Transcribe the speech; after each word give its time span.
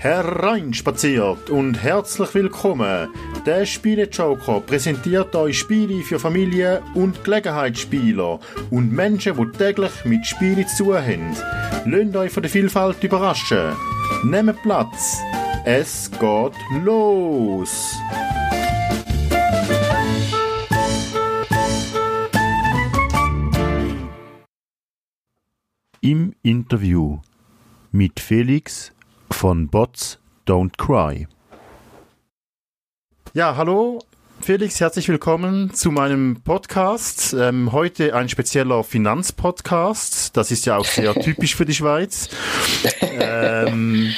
Hereinspaziert 0.00 1.50
und 1.50 1.82
herzlich 1.82 2.32
willkommen. 2.32 3.08
Der 3.44 3.66
Spiele-Joker 3.66 4.60
präsentiert 4.60 5.34
euch 5.34 5.58
Spiele 5.58 6.04
für 6.04 6.20
Familien 6.20 6.78
und 6.94 7.24
Gelegenheitsspieler 7.24 8.38
und 8.70 8.92
Menschen, 8.92 9.36
die 9.36 9.58
täglich 9.58 10.04
mit 10.04 10.24
Spielen 10.24 10.68
zu 10.68 10.84
tun 10.84 10.98
haben. 10.98 11.36
Lasst 11.84 12.16
euch 12.16 12.30
von 12.30 12.42
der 12.44 12.50
Vielfalt 12.50 13.02
überraschen. 13.02 13.74
Nehmt 14.22 14.62
Platz. 14.62 15.18
Es 15.64 16.08
geht 16.12 16.54
los. 16.84 17.96
Im 26.00 26.32
Interview 26.44 27.18
mit 27.90 28.20
Felix 28.20 28.92
von 29.38 29.68
Bots 29.68 30.18
Don't 30.48 30.76
Cry. 30.78 31.28
Ja, 33.34 33.54
hallo 33.56 34.00
Felix, 34.40 34.80
herzlich 34.80 35.08
willkommen 35.08 35.72
zu 35.72 35.92
meinem 35.92 36.40
Podcast. 36.42 37.36
Ähm, 37.38 37.70
heute 37.70 38.16
ein 38.16 38.28
spezieller 38.28 38.82
Finanzpodcast. 38.82 40.36
Das 40.36 40.50
ist 40.50 40.66
ja 40.66 40.76
auch 40.76 40.84
sehr 40.84 41.14
typisch 41.22 41.54
für 41.54 41.64
die 41.64 41.74
Schweiz. 41.74 42.30
Ähm, 43.00 44.12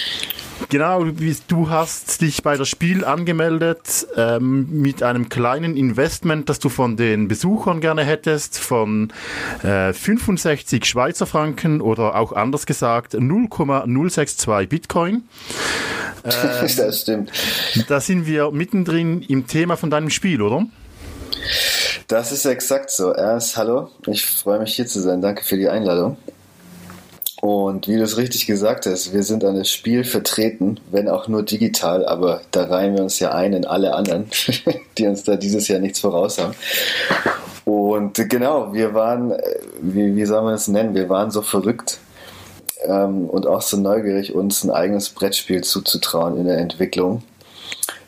Genau, 0.69 1.05
du 1.05 1.71
hast 1.71 2.21
dich 2.21 2.43
bei 2.43 2.57
das 2.57 2.69
Spiel 2.69 3.05
angemeldet 3.05 4.07
ähm, 4.17 4.69
mit 4.71 5.03
einem 5.03 5.29
kleinen 5.29 5.77
Investment, 5.77 6.49
das 6.49 6.59
du 6.59 6.69
von 6.69 6.97
den 6.97 7.29
Besuchern 7.29 7.81
gerne 7.81 8.05
hättest, 8.05 8.59
von 8.59 9.13
äh, 9.63 9.93
65 9.93 10.85
Schweizer 10.85 11.27
Franken 11.27 11.81
oder 11.81 12.15
auch 12.15 12.33
anders 12.33 12.67
gesagt 12.67 13.15
0,062 13.15 14.69
Bitcoin. 14.69 15.23
Ähm, 16.23 16.69
das 16.77 17.01
stimmt. 17.01 17.33
Da 17.89 17.99
sind 17.99 18.27
wir 18.27 18.51
mittendrin 18.51 19.23
im 19.23 19.47
Thema 19.47 19.79
von 19.79 19.89
deinem 19.89 20.11
Spiel, 20.11 20.43
oder? 20.43 20.67
Das 22.09 22.31
ist 22.31 22.45
exakt 22.45 22.91
so. 22.91 23.15
Erst 23.15 23.57
hallo, 23.57 23.89
ich 24.07 24.27
freue 24.27 24.59
mich 24.59 24.75
hier 24.75 24.87
zu 24.87 25.01
sein. 25.01 25.23
Danke 25.23 25.45
für 25.45 25.57
die 25.57 25.71
Einladung. 25.71 26.19
Und 27.41 27.89
wie 27.89 27.97
du 27.97 28.03
es 28.03 28.19
richtig 28.19 28.47
gesagt 28.47 28.85
hast, 28.85 29.15
wir 29.15 29.23
sind 29.23 29.45
an 29.45 29.57
das 29.57 29.71
Spiel 29.71 30.05
vertreten, 30.05 30.79
wenn 30.91 31.09
auch 31.09 31.27
nur 31.27 31.43
digital, 31.43 32.05
aber 32.05 32.43
da 32.51 32.65
reihen 32.65 32.95
wir 32.95 33.03
uns 33.03 33.19
ja 33.19 33.33
ein 33.33 33.55
in 33.55 33.65
alle 33.65 33.95
anderen, 33.95 34.27
die 34.99 35.07
uns 35.07 35.25
da 35.25 35.37
dieses 35.37 35.67
Jahr 35.69 35.81
nichts 35.81 36.01
voraus 36.01 36.39
haben. 36.39 36.55
Und 37.65 38.29
genau, 38.29 38.75
wir 38.75 38.93
waren, 38.93 39.33
äh, 39.33 39.41
wie, 39.81 40.15
wie 40.17 40.27
soll 40.27 40.43
man 40.43 40.55
es 40.55 40.69
nennen, 40.69 40.95
wir 40.95 41.09
waren 41.09 41.31
so 41.31 41.41
verrückt 41.41 41.99
ähm, 42.85 43.31
und 43.31 43.47
auch 43.47 43.63
so 43.63 43.79
neugierig, 43.79 44.35
uns 44.35 44.63
ein 44.63 44.71
eigenes 44.71 45.09
Brettspiel 45.09 45.63
zuzutrauen 45.63 46.37
in 46.37 46.45
der 46.45 46.59
Entwicklung, 46.59 47.23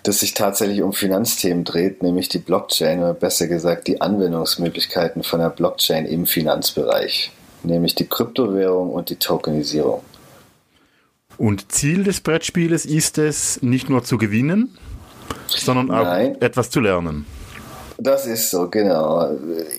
das 0.03 0.21
sich 0.21 0.35
tatsächlich 0.35 0.83
um 0.83 0.93
Finanzthemen 0.93 1.65
dreht, 1.65 2.03
nämlich 2.03 2.29
die 2.29 2.39
Blockchain 2.39 2.99
oder 2.99 3.15
besser 3.15 3.47
gesagt 3.47 3.87
die 3.87 4.01
Anwendungsmöglichkeiten 4.01 5.23
von 5.23 5.41
der 5.41 5.51
Blockchain 5.51 6.05
im 6.05 6.27
Finanzbereich 6.27 7.33
nämlich 7.65 7.95
die 7.95 8.07
Kryptowährung 8.07 8.91
und 8.91 9.11
die 9.11 9.17
Tokenisierung. 9.17 10.03
Und 11.39 11.73
Ziel 11.73 12.05
des 12.05 12.21
Brettspieles 12.21 12.85
ist 12.85 13.19
es, 13.19 13.63
nicht 13.63 13.89
nur 13.89 14.05
zu 14.05 14.19
gewinnen, 14.19 14.77
sondern 15.49 15.91
auch 15.91 16.05
Nein. 16.05 16.41
etwas 16.41 16.71
zu 16.71 16.81
lernen. 16.81 17.27
Das 17.99 18.27
ist 18.27 18.51
so, 18.51 18.69
genau. 18.69 19.31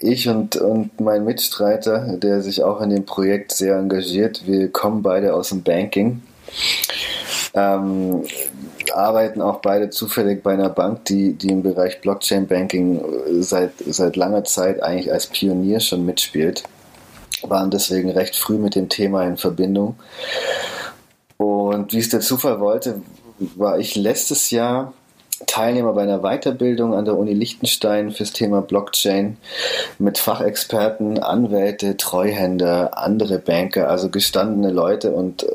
Ich 0.02 0.30
und, 0.30 0.56
und 0.56 1.00
mein 1.00 1.26
Mitstreiter, 1.26 2.18
der 2.18 2.42
sich 2.42 2.64
auch 2.64 2.80
in 2.82 2.90
dem 2.90 3.06
Projekt 3.06 3.52
sehr 3.52 3.78
engagiert, 3.78 4.44
wir 4.46 4.70
kommen 4.70 5.02
beide 5.02 5.34
aus 5.34 5.50
dem 5.50 5.64
Banking, 5.64 6.22
ähm, 7.54 8.24
arbeiten 8.94 9.42
auch 9.42 9.60
beide 9.60 9.90
zufällig 9.90 10.44
bei 10.44 10.54
einer 10.54 10.70
Bank, 10.70 11.06
die, 11.06 11.34
die 11.34 11.50
im 11.50 11.64
Bereich 11.64 12.02
Blockchain 12.02 12.48
Banking 12.48 13.02
seit, 13.40 13.72
seit 13.86 14.16
langer 14.16 14.44
Zeit 14.44 14.82
eigentlich 14.82 15.12
als 15.12 15.28
Pionier 15.28 15.80
schon 15.80 16.06
mitspielt 16.06 16.64
waren 17.50 17.72
deswegen 17.72 18.10
recht 18.10 18.36
früh 18.36 18.58
mit 18.58 18.76
dem 18.76 18.90
Thema 18.90 19.24
in 19.24 19.38
Verbindung. 19.38 19.96
Und 21.38 21.94
wie 21.94 22.00
es 22.00 22.10
der 22.10 22.22
Zufall 22.22 22.60
wollte, 22.60 23.02
war 23.56 23.80
ich 23.80 23.96
letztes 23.96 24.52
Jahr 24.52 24.94
Teilnehmer 25.46 25.94
bei 25.94 26.04
einer 26.04 26.20
Weiterbildung 26.20 26.94
an 26.94 27.06
der 27.06 27.18
Uni 27.18 27.34
Liechtenstein 27.34 28.12
fürs 28.12 28.32
Thema 28.32 28.62
Blockchain 28.62 29.38
mit 30.00 30.18
Fachexperten, 30.18 31.20
Anwälte, 31.20 31.98
Treuhänder, 31.98 32.98
andere 32.98 33.40
Banker, 33.40 33.90
also 33.90 34.10
gestandene 34.10 34.72
Leute 34.72 35.12
und 35.12 35.44
äh, 35.44 35.48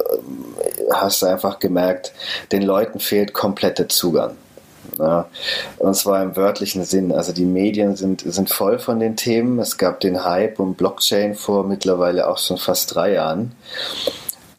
hast 0.92 1.24
einfach 1.24 1.58
gemerkt, 1.58 2.12
den 2.52 2.62
Leuten 2.62 3.00
fehlt 3.00 3.32
kompletter 3.32 3.88
Zugang. 3.88 4.36
Ja, 4.98 5.28
und 5.78 5.94
zwar 5.94 6.22
im 6.22 6.36
wörtlichen 6.36 6.84
Sinn. 6.84 7.12
Also 7.12 7.32
die 7.32 7.44
Medien 7.44 7.96
sind, 7.96 8.22
sind 8.22 8.50
voll 8.50 8.78
von 8.78 9.00
den 9.00 9.16
Themen. 9.16 9.58
Es 9.58 9.76
gab 9.76 10.00
den 10.00 10.24
Hype 10.24 10.58
um 10.60 10.74
Blockchain 10.74 11.34
vor 11.34 11.64
mittlerweile 11.64 12.28
auch 12.28 12.38
schon 12.38 12.58
fast 12.58 12.94
drei 12.94 13.14
Jahren. 13.14 13.52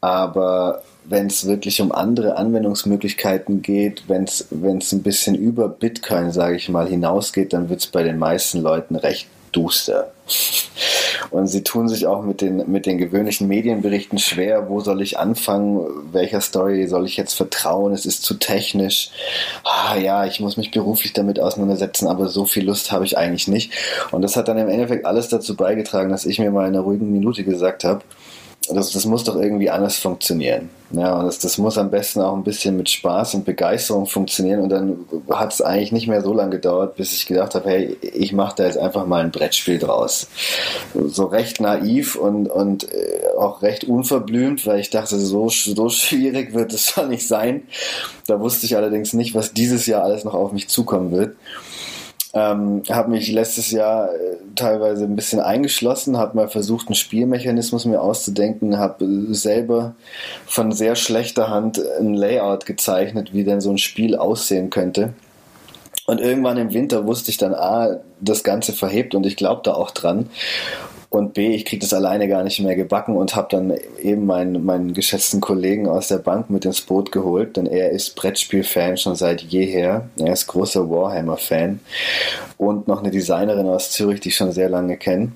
Aber 0.02 0.82
wenn 1.06 1.28
es 1.28 1.48
wirklich 1.48 1.82
um 1.82 1.92
andere 1.92 2.38
Anwendungsmöglichkeiten 2.38 3.62
geht, 3.62 4.04
wenn 4.08 4.26
es 4.26 4.48
ein 4.52 5.04
bisschen 5.04 5.36
über 5.36 5.68
Bitcoin, 5.68 6.32
sage 6.32 6.56
ich 6.56 6.70
mal, 6.70 6.88
hinausgeht, 6.88 7.54
dann 7.54 7.70
wird 7.70 7.80
es 7.80 7.88
bei 7.88 8.04
den 8.04 8.20
meisten 8.20 8.62
Leuten 8.62 8.96
recht 8.96 9.28
duster. 9.52 10.12
Und 11.32 11.48
sie 11.48 11.64
tun 11.64 11.88
sich 11.88 12.08
auch 12.08 12.24
mit 12.24 12.42
den, 12.42 12.72
mit 12.72 12.86
den 12.86 12.98
gewöhnlichen 12.98 13.48
Medienberichten 13.48 14.18
schwer. 14.18 14.70
Wo 14.70 14.80
soll 14.80 15.02
ich 15.02 15.20
anfangen? 15.20 15.86
Welcher 16.12 16.42
Story 16.42 16.88
soll 16.88 17.06
ich 17.06 17.18
jetzt 17.18 17.34
vertrauen? 17.34 17.94
Es 17.94 18.06
ist 18.06 18.24
zu 18.24 18.36
technisch. 18.36 19.12
Ah, 19.64 19.98
ja, 19.98 20.26
ich 20.26 20.40
muss 20.40 20.58
mich 20.58 20.72
beruflich 20.72 21.14
damit 21.14 21.40
auseinandersetzen, 21.40 22.08
aber 22.08 22.28
so 22.28 22.46
viel 22.46 22.66
Lust 22.66 22.92
habe 22.92 23.06
ich 23.06 23.18
eigentlich 23.18 23.48
nicht. 23.48 23.72
Und 24.12 24.22
das 24.22 24.36
hat 24.36 24.48
dann 24.48 24.58
im 24.58 24.70
Endeffekt 24.70 25.06
alles 25.06 25.30
dazu 25.30 25.56
beigetragen, 25.56 26.10
dass 26.10 26.26
ich 26.26 26.40
mir 26.40 26.52
mal 26.52 26.68
in 26.68 26.76
einer 26.76 26.84
ruhigen 26.84 27.12
Minute 27.12 27.44
gesagt 27.44 27.84
habe, 27.84 28.02
das, 28.76 28.92
das 28.92 29.06
muss 29.06 29.24
doch 29.24 29.36
irgendwie 29.36 29.70
anders 29.70 29.98
funktionieren. 29.98 30.70
Ja, 30.92 31.20
und 31.20 31.26
das, 31.26 31.40
das 31.40 31.58
muss 31.58 31.78
am 31.78 31.92
besten 31.92 32.22
auch 32.22 32.36
ein 32.36 32.44
bisschen 32.44 32.76
mit 32.76 32.90
Spaß 32.90 33.36
und 33.36 33.46
Begeisterung 33.46 34.08
funktionieren. 34.08 34.62
Und 34.62 34.70
dann 34.70 35.06
hat 35.30 35.54
es 35.54 35.62
eigentlich 35.62 35.92
nicht 35.92 36.08
mehr 36.08 36.22
so 36.22 36.34
lange 36.34 36.52
gedauert, 36.52 36.96
bis 36.96 37.14
ich 37.14 37.28
gedacht 37.28 37.54
habe, 37.54 37.70
hey, 37.70 37.98
ich 38.02 38.34
mache 38.34 38.56
da 38.58 38.66
jetzt 38.66 38.78
einfach 38.78 39.06
mal 39.06 39.24
ein 39.24 39.32
Brettspiel 39.32 39.78
draus. 39.78 40.28
So 40.94 41.26
recht 41.26 41.62
naiv 41.62 42.16
und, 42.16 42.48
und 42.48 42.92
äh, 42.92 43.38
auch 43.38 43.62
recht 43.62 43.84
unverblümt, 43.84 44.66
weil 44.66 44.80
ich 44.80 44.90
dachte, 44.90 45.18
so, 45.18 45.50
so 45.50 45.90
schwierig 45.90 46.54
wird 46.54 46.74
es 46.74 46.90
schon 46.90 47.10
nicht 47.10 47.28
sein. 47.28 47.64
Da 48.26 48.40
wusste 48.40 48.66
ich 48.66 48.76
allerdings 48.76 49.14
nicht, 49.14 49.36
was 49.36 49.54
dieses 49.54 49.86
Jahr 49.86 50.04
alles 50.04 50.24
noch 50.24 50.34
auf 50.34 50.52
mich 50.52 50.70
zukommen 50.70 51.12
wird. 51.12 51.36
Ähm, 52.32 52.84
habe 52.90 53.10
mich 53.10 53.32
letztes 53.32 53.72
Jahr 53.72 54.14
äh, 54.14 54.38
teilweise 54.56 55.06
ein 55.06 55.16
bisschen 55.16 55.40
eingeschlossen, 55.40 56.18
habe 56.18 56.36
mal 56.36 56.48
versucht, 56.48 56.88
einen 56.88 56.96
Spielmechanismus 56.96 57.86
mir 57.86 58.02
auszudenken, 58.02 58.78
habe 58.78 59.34
selber 59.34 59.96
von 60.46 60.72
sehr 60.72 60.96
schlechter 60.96 61.50
Hand 61.50 61.82
ein 62.00 62.14
Layout 62.14 62.68
gezeichnet, 62.68 63.34
wie 63.34 63.44
denn 63.44 63.62
so 63.62 63.72
ein 63.72 63.80
Spiel 63.80 64.16
aussehen 64.16 64.70
könnte. 64.70 65.14
Und 66.06 66.22
irgendwann 66.22 66.58
im 66.58 66.72
Winter 66.72 67.08
wusste 67.08 67.32
ich 67.32 67.38
dann, 67.38 67.54
ah, 67.56 68.00
das 68.22 68.44
Ganze 68.44 68.74
verhebt 68.74 69.16
und 69.16 69.26
ich 69.26 69.36
glaube 69.36 69.62
da 69.64 69.74
auch 69.74 69.92
dran. 69.92 70.30
Und 71.10 71.34
B, 71.34 71.56
ich 71.56 71.66
kriege 71.66 71.82
das 71.82 71.94
alleine 71.94 72.28
gar 72.28 72.44
nicht 72.44 72.60
mehr 72.60 72.76
gebacken 72.76 73.18
und 73.18 73.36
habe 73.36 73.48
dann 73.50 73.74
eben 74.02 74.28
meinen, 74.28 74.64
meinen 74.64 74.94
geschätzten 74.94 75.42
Kollegen 75.42 75.88
aus 75.88 76.08
der 76.08 76.20
Bank 76.20 76.52
mit 76.52 76.66
ins 76.66 76.82
Boot 76.82 77.12
geholt, 77.12 77.58
denn 77.58 77.66
er 77.66 77.90
ist 77.90 78.16
Brettspiel-Fan 78.16 78.98
schon 78.98 79.16
seit 79.16 79.42
jeher. 79.42 80.08
Er 80.20 80.34
ist 80.34 80.46
großer 80.46 80.88
Warhammer-Fan 80.88 81.80
und 82.58 82.88
noch 82.88 83.00
eine 83.00 83.10
Designerin 83.10 83.66
aus 83.66 83.90
Zürich, 83.90 84.20
die 84.20 84.30
ich 84.30 84.36
schon 84.36 84.52
sehr 84.52 84.70
lange 84.70 84.98
kenne. 84.98 85.32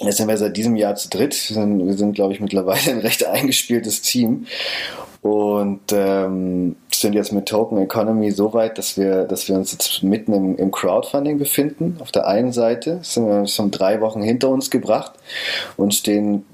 Jetzt 0.00 0.16
sind 0.16 0.26
wir 0.26 0.36
seit 0.36 0.56
diesem 0.56 0.74
Jahr 0.74 0.96
zu 0.96 1.08
dritt. 1.08 1.32
Wir 1.48 1.54
sind, 1.54 1.86
wir 1.86 1.94
sind 1.94 2.14
glaube 2.14 2.32
ich, 2.32 2.40
mittlerweile 2.40 2.90
ein 2.90 2.98
recht 2.98 3.24
eingespieltes 3.24 4.02
Team 4.02 4.46
und 5.22 5.80
ähm, 5.92 6.74
sind 6.90 7.14
jetzt 7.14 7.32
mit 7.32 7.46
Token 7.46 7.78
Economy 7.78 8.32
so 8.32 8.52
weit, 8.54 8.76
dass 8.76 8.96
wir, 8.96 9.24
dass 9.24 9.48
wir 9.48 9.56
uns 9.56 9.72
jetzt 9.72 10.02
mitten 10.02 10.32
im, 10.32 10.56
im 10.56 10.70
Crowdfunding 10.72 11.38
befinden. 11.38 11.96
Auf 12.00 12.10
der 12.10 12.26
einen 12.26 12.52
Seite 12.52 12.98
sind 13.02 13.26
wir 13.26 13.46
schon 13.46 13.70
drei 13.70 14.00
Wochen 14.00 14.20
hinter 14.20 14.48
uns 14.48 14.70
gebracht 14.70 15.12
und 15.76 15.94
stehen 15.94 16.44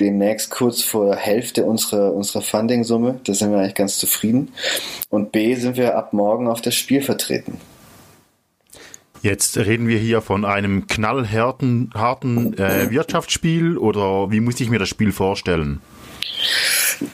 demnächst 0.00 0.50
kurz 0.50 0.82
vor 0.82 1.16
Hälfte 1.16 1.64
unserer, 1.64 2.12
unserer 2.12 2.42
Funding-Summe. 2.42 3.20
Da 3.24 3.34
sind 3.34 3.50
wir 3.50 3.58
eigentlich 3.58 3.74
ganz 3.74 3.98
zufrieden. 3.98 4.52
Und 5.10 5.32
B 5.32 5.54
sind 5.54 5.76
wir 5.76 5.96
ab 5.96 6.12
morgen 6.12 6.48
auf 6.48 6.60
das 6.60 6.74
Spiel 6.74 7.02
vertreten. 7.02 7.60
Jetzt 9.22 9.56
reden 9.56 9.88
wir 9.88 9.98
hier 9.98 10.20
von 10.20 10.44
einem 10.44 10.86
knallharten 10.86 11.90
harten, 11.94 12.58
äh, 12.58 12.90
Wirtschaftsspiel 12.90 13.78
oder 13.78 14.30
wie 14.30 14.40
muss 14.40 14.60
ich 14.60 14.68
mir 14.68 14.78
das 14.78 14.88
Spiel 14.88 15.12
vorstellen? 15.12 15.80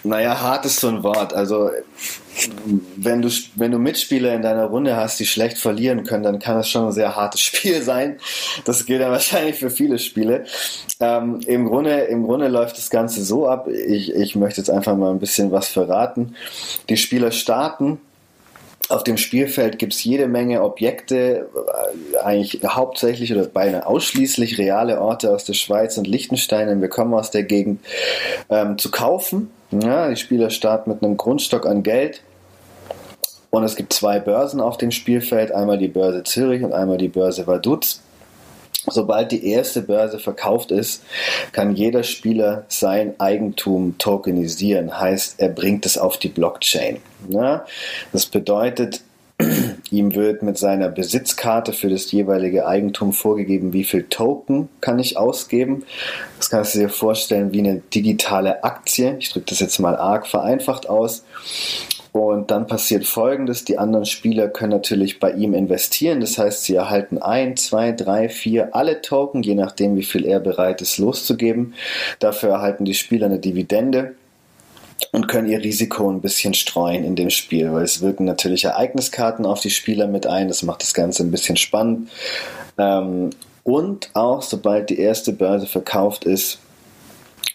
Naja, 0.04 0.40
hart 0.40 0.64
ist 0.66 0.80
so 0.80 0.88
ein 0.88 1.02
Wort. 1.02 1.34
Also 1.34 1.70
wenn 2.96 3.22
du, 3.22 3.28
wenn 3.56 3.70
du 3.70 3.78
Mitspieler 3.78 4.34
in 4.34 4.42
deiner 4.42 4.66
Runde 4.66 4.96
hast, 4.96 5.18
die 5.20 5.26
schlecht 5.26 5.58
verlieren 5.58 6.04
können, 6.04 6.22
dann 6.22 6.38
kann 6.38 6.56
das 6.56 6.68
schon 6.68 6.86
ein 6.86 6.92
sehr 6.92 7.16
hartes 7.16 7.40
Spiel 7.42 7.82
sein. 7.82 8.18
Das 8.64 8.86
gilt 8.86 9.00
ja 9.00 9.10
wahrscheinlich 9.10 9.56
für 9.56 9.70
viele 9.70 9.98
Spiele. 9.98 10.44
Ähm, 11.00 11.40
im, 11.46 11.66
Grunde, 11.66 12.00
Im 12.02 12.24
Grunde 12.24 12.48
läuft 12.48 12.78
das 12.78 12.90
Ganze 12.90 13.24
so 13.24 13.48
ab. 13.48 13.68
Ich, 13.68 14.14
ich 14.14 14.36
möchte 14.36 14.60
jetzt 14.60 14.70
einfach 14.70 14.96
mal 14.96 15.10
ein 15.10 15.20
bisschen 15.20 15.50
was 15.50 15.68
verraten. 15.68 16.34
Die 16.88 16.96
Spieler 16.96 17.32
starten 17.32 18.00
auf 18.90 19.04
dem 19.04 19.16
Spielfeld 19.18 19.78
gibt 19.78 19.92
es 19.92 20.02
jede 20.02 20.26
Menge 20.26 20.62
Objekte, 20.62 21.48
äh, 21.54 22.16
eigentlich 22.18 22.60
hauptsächlich 22.66 23.32
oder 23.32 23.46
beinahe 23.46 23.86
ausschließlich 23.86 24.58
reale 24.58 25.00
Orte 25.00 25.30
aus 25.32 25.44
der 25.44 25.54
Schweiz 25.54 25.96
und 25.96 26.08
Liechtenstein, 26.08 26.68
und 26.68 26.80
wir 26.80 26.88
kommen 26.88 27.14
aus 27.14 27.30
der 27.30 27.44
Gegend, 27.44 27.80
ähm, 28.48 28.78
zu 28.78 28.90
kaufen. 28.90 29.50
Ja, 29.70 30.08
die 30.08 30.16
Spieler 30.16 30.50
starten 30.50 30.90
mit 30.90 31.02
einem 31.02 31.16
Grundstock 31.16 31.66
an 31.66 31.82
Geld. 31.82 32.22
Und 33.50 33.64
es 33.64 33.76
gibt 33.76 33.92
zwei 33.92 34.20
Börsen 34.20 34.60
auf 34.60 34.78
dem 34.78 34.90
Spielfeld, 34.90 35.52
einmal 35.52 35.78
die 35.78 35.88
Börse 35.88 36.22
Zürich 36.22 36.62
und 36.62 36.72
einmal 36.72 36.98
die 36.98 37.08
Börse 37.08 37.46
Vaduz. 37.46 38.00
Sobald 38.86 39.30
die 39.30 39.46
erste 39.46 39.82
Börse 39.82 40.18
verkauft 40.18 40.70
ist, 40.70 41.02
kann 41.52 41.76
jeder 41.76 42.02
Spieler 42.02 42.64
sein 42.68 43.14
Eigentum 43.18 43.98
tokenisieren. 43.98 44.98
Heißt, 44.98 45.34
er 45.38 45.50
bringt 45.50 45.84
es 45.84 45.98
auf 45.98 46.16
die 46.16 46.28
Blockchain. 46.28 46.98
Ja? 47.28 47.66
Das 48.12 48.26
bedeutet, 48.26 49.02
ihm 49.90 50.14
wird 50.14 50.42
mit 50.42 50.58
seiner 50.58 50.88
Besitzkarte 50.88 51.72
für 51.72 51.88
das 51.88 52.10
jeweilige 52.12 52.66
Eigentum 52.66 53.12
vorgegeben, 53.12 53.72
wie 53.72 53.84
viel 53.84 54.04
Token 54.04 54.68
kann 54.80 54.98
ich 54.98 55.16
ausgeben. 55.16 55.84
Das 56.38 56.50
kannst 56.50 56.74
du 56.74 56.80
dir 56.80 56.88
vorstellen 56.88 57.52
wie 57.52 57.60
eine 57.60 57.82
digitale 57.94 58.64
Aktie. 58.64 59.16
Ich 59.18 59.30
drücke 59.30 59.46
das 59.48 59.60
jetzt 59.60 59.78
mal 59.78 59.96
arg 59.96 60.26
vereinfacht 60.26 60.88
aus. 60.88 61.24
Und 62.12 62.50
dann 62.50 62.66
passiert 62.66 63.06
Folgendes, 63.06 63.64
die 63.64 63.78
anderen 63.78 64.04
Spieler 64.04 64.48
können 64.48 64.72
natürlich 64.72 65.20
bei 65.20 65.30
ihm 65.30 65.54
investieren, 65.54 66.20
das 66.20 66.38
heißt, 66.38 66.64
sie 66.64 66.74
erhalten 66.74 67.18
ein, 67.18 67.56
zwei, 67.56 67.92
drei, 67.92 68.28
vier, 68.28 68.74
alle 68.74 69.00
Token, 69.00 69.44
je 69.44 69.54
nachdem, 69.54 69.94
wie 69.94 70.02
viel 70.02 70.24
er 70.24 70.40
bereit 70.40 70.82
ist 70.82 70.98
loszugeben. 70.98 71.74
Dafür 72.18 72.50
erhalten 72.50 72.84
die 72.84 72.94
Spieler 72.94 73.26
eine 73.26 73.38
Dividende 73.38 74.16
und 75.12 75.28
können 75.28 75.48
ihr 75.48 75.62
Risiko 75.62 76.10
ein 76.10 76.20
bisschen 76.20 76.54
streuen 76.54 77.04
in 77.04 77.16
dem 77.16 77.30
Spiel, 77.30 77.72
weil 77.72 77.84
es 77.84 78.00
wirken 78.00 78.24
natürlich 78.24 78.64
Ereigniskarten 78.64 79.46
auf 79.46 79.60
die 79.60 79.70
Spieler 79.70 80.06
mit 80.06 80.26
ein, 80.26 80.48
das 80.48 80.62
macht 80.62 80.82
das 80.82 80.94
Ganze 80.94 81.22
ein 81.22 81.30
bisschen 81.30 81.56
spannend. 81.56 82.10
Ähm, 82.78 83.30
und 83.64 84.10
auch 84.14 84.42
sobald 84.42 84.90
die 84.90 84.98
erste 84.98 85.32
Börse 85.32 85.66
verkauft 85.66 86.24
ist, 86.24 86.58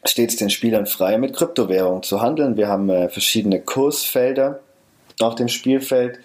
steht 0.06 0.30
es 0.30 0.36
den 0.36 0.50
Spielern 0.50 0.86
frei, 0.86 1.18
mit 1.18 1.36
Kryptowährungen 1.36 2.04
zu 2.04 2.22
handeln. 2.22 2.58
Wir 2.58 2.68
haben 2.68 2.90
äh, 2.90 3.10
verschiedene 3.10 3.60
Kursfelder 3.60 4.60
auf 5.22 5.36
dem 5.36 5.48
Spielfeld. 5.48 6.20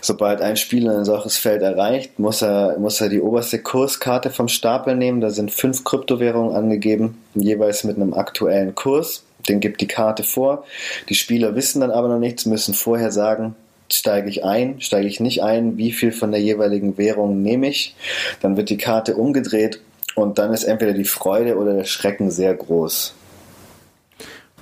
Sobald 0.00 0.40
ein 0.40 0.56
Spieler 0.56 0.96
ein 0.96 1.04
solches 1.04 1.38
Feld 1.38 1.62
erreicht, 1.62 2.18
muss 2.18 2.42
er, 2.42 2.78
muss 2.78 3.00
er 3.00 3.08
die 3.08 3.20
oberste 3.20 3.58
Kurskarte 3.58 4.30
vom 4.30 4.48
Stapel 4.48 4.94
nehmen. 4.94 5.20
Da 5.20 5.30
sind 5.30 5.50
fünf 5.50 5.84
Kryptowährungen 5.84 6.54
angegeben, 6.54 7.18
jeweils 7.34 7.84
mit 7.84 7.96
einem 7.96 8.14
aktuellen 8.14 8.74
Kurs. 8.74 9.24
Den 9.48 9.60
gibt 9.60 9.80
die 9.80 9.86
Karte 9.86 10.22
vor. 10.22 10.64
Die 11.08 11.14
Spieler 11.14 11.54
wissen 11.54 11.80
dann 11.80 11.90
aber 11.90 12.08
noch 12.08 12.18
nichts, 12.18 12.46
müssen 12.46 12.74
vorher 12.74 13.10
sagen, 13.10 13.54
steige 13.90 14.28
ich 14.28 14.44
ein, 14.44 14.80
steige 14.80 15.08
ich 15.08 15.20
nicht 15.20 15.42
ein, 15.42 15.76
wie 15.78 15.92
viel 15.92 16.12
von 16.12 16.30
der 16.30 16.40
jeweiligen 16.40 16.98
Währung 16.98 17.42
nehme 17.42 17.68
ich. 17.68 17.94
Dann 18.40 18.56
wird 18.56 18.70
die 18.70 18.76
Karte 18.76 19.16
umgedreht 19.16 19.80
und 20.14 20.38
dann 20.38 20.52
ist 20.52 20.64
entweder 20.64 20.92
die 20.92 21.04
Freude 21.04 21.56
oder 21.56 21.74
der 21.74 21.84
Schrecken 21.84 22.30
sehr 22.30 22.54
groß. 22.54 23.14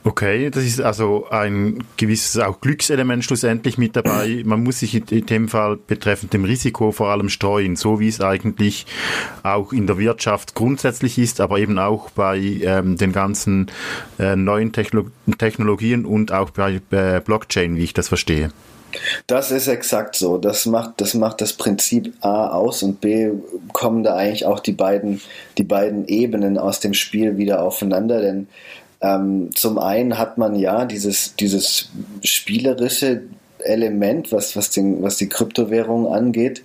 Okay, 0.06 0.50
das 0.50 0.62
ist 0.62 0.80
also 0.80 1.26
ein 1.30 1.82
gewisses 1.96 2.40
auch 2.40 2.60
Glückselement 2.60 3.24
schlussendlich 3.24 3.76
mit 3.76 3.96
dabei. 3.96 4.40
Man 4.44 4.62
muss 4.62 4.78
sich 4.78 4.94
in 5.10 5.26
dem 5.26 5.48
Fall 5.48 5.76
betreffend 5.76 6.32
dem 6.32 6.44
Risiko 6.44 6.92
vor 6.92 7.08
allem 7.08 7.28
streuen, 7.28 7.74
so 7.74 7.98
wie 7.98 8.06
es 8.06 8.20
eigentlich 8.20 8.86
auch 9.42 9.72
in 9.72 9.88
der 9.88 9.98
Wirtschaft 9.98 10.54
grundsätzlich 10.54 11.18
ist, 11.18 11.40
aber 11.40 11.58
eben 11.58 11.80
auch 11.80 12.10
bei 12.10 12.38
ähm, 12.38 12.96
den 12.96 13.10
ganzen 13.10 13.66
äh, 14.20 14.36
neuen 14.36 14.72
Techno 14.72 15.06
Technologien 15.38 16.04
und 16.04 16.30
auch 16.30 16.50
bei 16.50 16.80
äh, 16.92 17.20
Blockchain, 17.20 17.76
wie 17.76 17.82
ich 17.82 17.92
das 17.92 18.06
verstehe. 18.06 18.52
Das 19.26 19.50
ist 19.50 19.66
exakt 19.66 20.14
so. 20.14 20.38
Das 20.38 20.66
macht, 20.66 21.00
das 21.00 21.14
macht 21.14 21.40
das 21.40 21.52
Prinzip 21.52 22.14
A 22.20 22.50
aus 22.50 22.84
und 22.84 23.00
B 23.00 23.32
kommen 23.72 24.04
da 24.04 24.14
eigentlich 24.14 24.46
auch 24.46 24.60
die 24.60 24.72
beiden, 24.72 25.20
die 25.58 25.64
beiden 25.64 26.06
Ebenen 26.06 26.58
aus 26.58 26.78
dem 26.78 26.94
Spiel 26.94 27.38
wieder 27.38 27.60
aufeinander, 27.60 28.20
denn 28.20 28.46
ähm, 29.00 29.50
zum 29.54 29.78
einen 29.78 30.18
hat 30.18 30.38
man 30.38 30.54
ja 30.56 30.84
dieses, 30.84 31.34
dieses 31.36 31.90
spielerische 32.22 33.22
Element, 33.58 34.32
was, 34.32 34.56
was, 34.56 34.70
den, 34.70 35.02
was 35.02 35.16
die 35.16 35.28
Kryptowährung 35.28 36.06
angeht. 36.12 36.62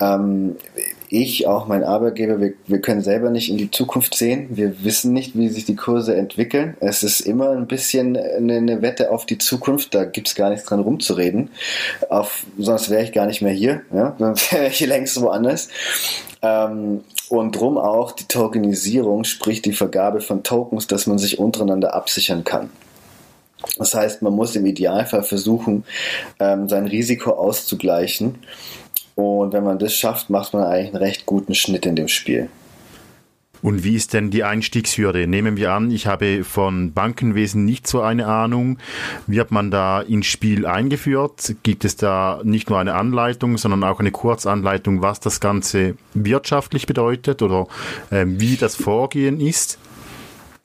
Ähm, 0.00 0.56
ich, 1.22 1.46
auch 1.46 1.66
mein 1.66 1.84
Arbeitgeber, 1.84 2.40
wir, 2.40 2.54
wir 2.66 2.80
können 2.80 3.00
selber 3.00 3.30
nicht 3.30 3.50
in 3.50 3.56
die 3.56 3.70
Zukunft 3.70 4.14
sehen. 4.14 4.48
Wir 4.50 4.84
wissen 4.84 5.12
nicht, 5.12 5.36
wie 5.36 5.48
sich 5.48 5.64
die 5.64 5.76
Kurse 5.76 6.16
entwickeln. 6.16 6.76
Es 6.80 7.02
ist 7.02 7.20
immer 7.20 7.50
ein 7.50 7.66
bisschen 7.66 8.16
eine, 8.16 8.56
eine 8.56 8.82
Wette 8.82 9.10
auf 9.10 9.26
die 9.26 9.38
Zukunft. 9.38 9.94
Da 9.94 10.04
gibt 10.04 10.28
es 10.28 10.34
gar 10.34 10.50
nichts 10.50 10.66
dran 10.66 10.80
rumzureden. 10.80 11.50
Auf, 12.08 12.44
sonst 12.58 12.90
wäre 12.90 13.02
ich 13.02 13.12
gar 13.12 13.26
nicht 13.26 13.42
mehr 13.42 13.52
hier. 13.52 13.82
Ja? 13.92 14.14
Sonst 14.18 14.52
wäre 14.52 14.68
ich 14.68 14.80
längst 14.80 15.20
woanders. 15.20 15.68
Ähm, 16.42 17.00
und 17.28 17.52
drum 17.52 17.78
auch 17.78 18.12
die 18.12 18.24
Tokenisierung, 18.24 19.24
sprich 19.24 19.62
die 19.62 19.72
Vergabe 19.72 20.20
von 20.20 20.42
Tokens, 20.42 20.86
dass 20.86 21.06
man 21.06 21.18
sich 21.18 21.38
untereinander 21.38 21.94
absichern 21.94 22.44
kann. 22.44 22.70
Das 23.78 23.94
heißt, 23.94 24.22
man 24.22 24.34
muss 24.34 24.54
im 24.56 24.66
Idealfall 24.66 25.22
versuchen, 25.22 25.84
ähm, 26.38 26.68
sein 26.68 26.86
Risiko 26.86 27.30
auszugleichen 27.30 28.40
und 29.14 29.52
wenn 29.52 29.64
man 29.64 29.78
das 29.78 29.94
schafft, 29.94 30.30
macht 30.30 30.54
man 30.54 30.64
eigentlich 30.64 30.94
einen 30.94 31.02
recht 31.02 31.26
guten 31.26 31.54
Schnitt 31.54 31.86
in 31.86 31.96
dem 31.96 32.08
Spiel. 32.08 32.48
Und 33.64 33.82
wie 33.82 33.94
ist 33.94 34.12
denn 34.12 34.30
die 34.30 34.44
Einstiegshürde? 34.44 35.26
Nehmen 35.26 35.56
wir 35.56 35.72
an, 35.72 35.90
ich 35.90 36.06
habe 36.06 36.44
von 36.44 36.92
Bankenwesen 36.92 37.64
nicht 37.64 37.86
so 37.86 38.02
eine 38.02 38.26
Ahnung. 38.26 38.76
Wird 39.26 39.52
man 39.52 39.70
da 39.70 40.02
ins 40.02 40.26
Spiel 40.26 40.66
eingeführt? 40.66 41.56
Gibt 41.62 41.86
es 41.86 41.96
da 41.96 42.42
nicht 42.44 42.68
nur 42.68 42.78
eine 42.78 42.92
Anleitung, 42.92 43.56
sondern 43.56 43.82
auch 43.84 44.00
eine 44.00 44.10
Kurzanleitung, 44.10 45.00
was 45.00 45.18
das 45.18 45.40
Ganze 45.40 45.94
wirtschaftlich 46.12 46.84
bedeutet 46.86 47.40
oder 47.40 47.66
äh, 48.10 48.26
wie 48.26 48.56
das 48.56 48.76
Vorgehen 48.76 49.40
ist? 49.40 49.78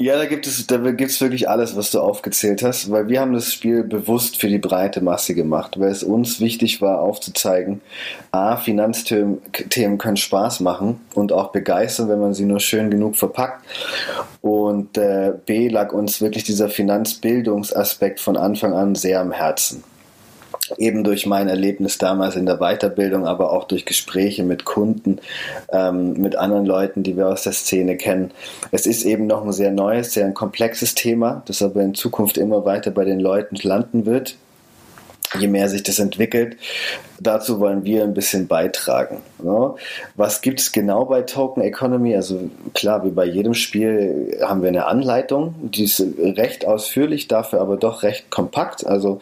Ja, 0.01 0.15
da 0.15 0.27
gibt 0.27 0.47
es, 0.47 0.65
da 0.65 0.77
gibt 0.77 1.11
es 1.11 1.19
wirklich 1.19 1.49
alles, 1.49 1.75
was 1.75 1.91
du 1.91 1.99
aufgezählt 1.99 2.63
hast, 2.63 2.89
weil 2.89 3.09
wir 3.09 3.19
haben 3.19 3.33
das 3.33 3.53
Spiel 3.53 3.83
bewusst 3.83 4.39
für 4.39 4.47
die 4.47 4.57
breite 4.57 5.01
Masse 5.01 5.35
gemacht, 5.35 5.77
weil 5.77 5.91
es 5.91 6.03
uns 6.03 6.39
wichtig 6.39 6.81
war, 6.81 7.01
aufzuzeigen, 7.01 7.81
a, 8.31 8.55
Finanzthemen 8.55 9.97
können 9.97 10.15
Spaß 10.15 10.61
machen 10.61 11.01
und 11.15 11.33
auch 11.33 11.51
begeistern, 11.51 12.07
wenn 12.07 12.21
man 12.21 12.33
sie 12.33 12.45
nur 12.45 12.61
schön 12.61 12.89
genug 12.89 13.17
verpackt. 13.17 13.65
Und 14.39 14.97
äh, 14.97 15.33
b, 15.45 15.67
lag 15.67 15.91
uns 15.91 16.21
wirklich 16.21 16.45
dieser 16.45 16.69
Finanzbildungsaspekt 16.69 18.21
von 18.21 18.37
Anfang 18.37 18.71
an 18.71 18.95
sehr 18.95 19.19
am 19.19 19.33
Herzen 19.33 19.83
eben 20.77 21.03
durch 21.03 21.25
mein 21.25 21.47
Erlebnis 21.47 21.97
damals 21.97 22.35
in 22.35 22.45
der 22.45 22.57
Weiterbildung, 22.57 23.25
aber 23.25 23.51
auch 23.51 23.65
durch 23.65 23.85
Gespräche 23.85 24.43
mit 24.43 24.65
Kunden, 24.65 25.19
ähm, 25.71 26.13
mit 26.13 26.35
anderen 26.35 26.65
Leuten, 26.65 27.03
die 27.03 27.17
wir 27.17 27.27
aus 27.27 27.43
der 27.43 27.53
Szene 27.53 27.97
kennen. 27.97 28.31
Es 28.71 28.85
ist 28.85 29.05
eben 29.05 29.27
noch 29.27 29.45
ein 29.45 29.51
sehr 29.51 29.71
neues, 29.71 30.13
sehr 30.13 30.25
ein 30.25 30.33
komplexes 30.33 30.95
Thema, 30.95 31.43
das 31.45 31.61
aber 31.61 31.81
in 31.81 31.95
Zukunft 31.95 32.37
immer 32.37 32.65
weiter 32.65 32.91
bei 32.91 33.05
den 33.05 33.19
Leuten 33.19 33.55
landen 33.55 34.05
wird 34.05 34.35
je 35.37 35.47
mehr 35.47 35.69
sich 35.69 35.83
das 35.83 35.99
entwickelt. 35.99 36.57
Dazu 37.19 37.59
wollen 37.59 37.83
wir 37.83 38.03
ein 38.03 38.13
bisschen 38.13 38.47
beitragen. 38.47 39.17
Ne? 39.43 39.75
Was 40.15 40.41
gibt 40.41 40.61
es 40.61 40.71
genau 40.71 41.05
bei 41.05 41.21
Token 41.21 41.61
Economy? 41.61 42.15
Also 42.15 42.49
klar, 42.73 43.03
wie 43.05 43.11
bei 43.11 43.25
jedem 43.25 43.53
Spiel 43.53 44.39
haben 44.41 44.61
wir 44.61 44.69
eine 44.69 44.85
Anleitung, 44.85 45.55
die 45.61 45.83
ist 45.83 46.01
recht 46.17 46.65
ausführlich, 46.65 47.27
dafür 47.27 47.61
aber 47.61 47.77
doch 47.77 48.03
recht 48.03 48.29
kompakt. 48.29 48.87
Also 48.87 49.19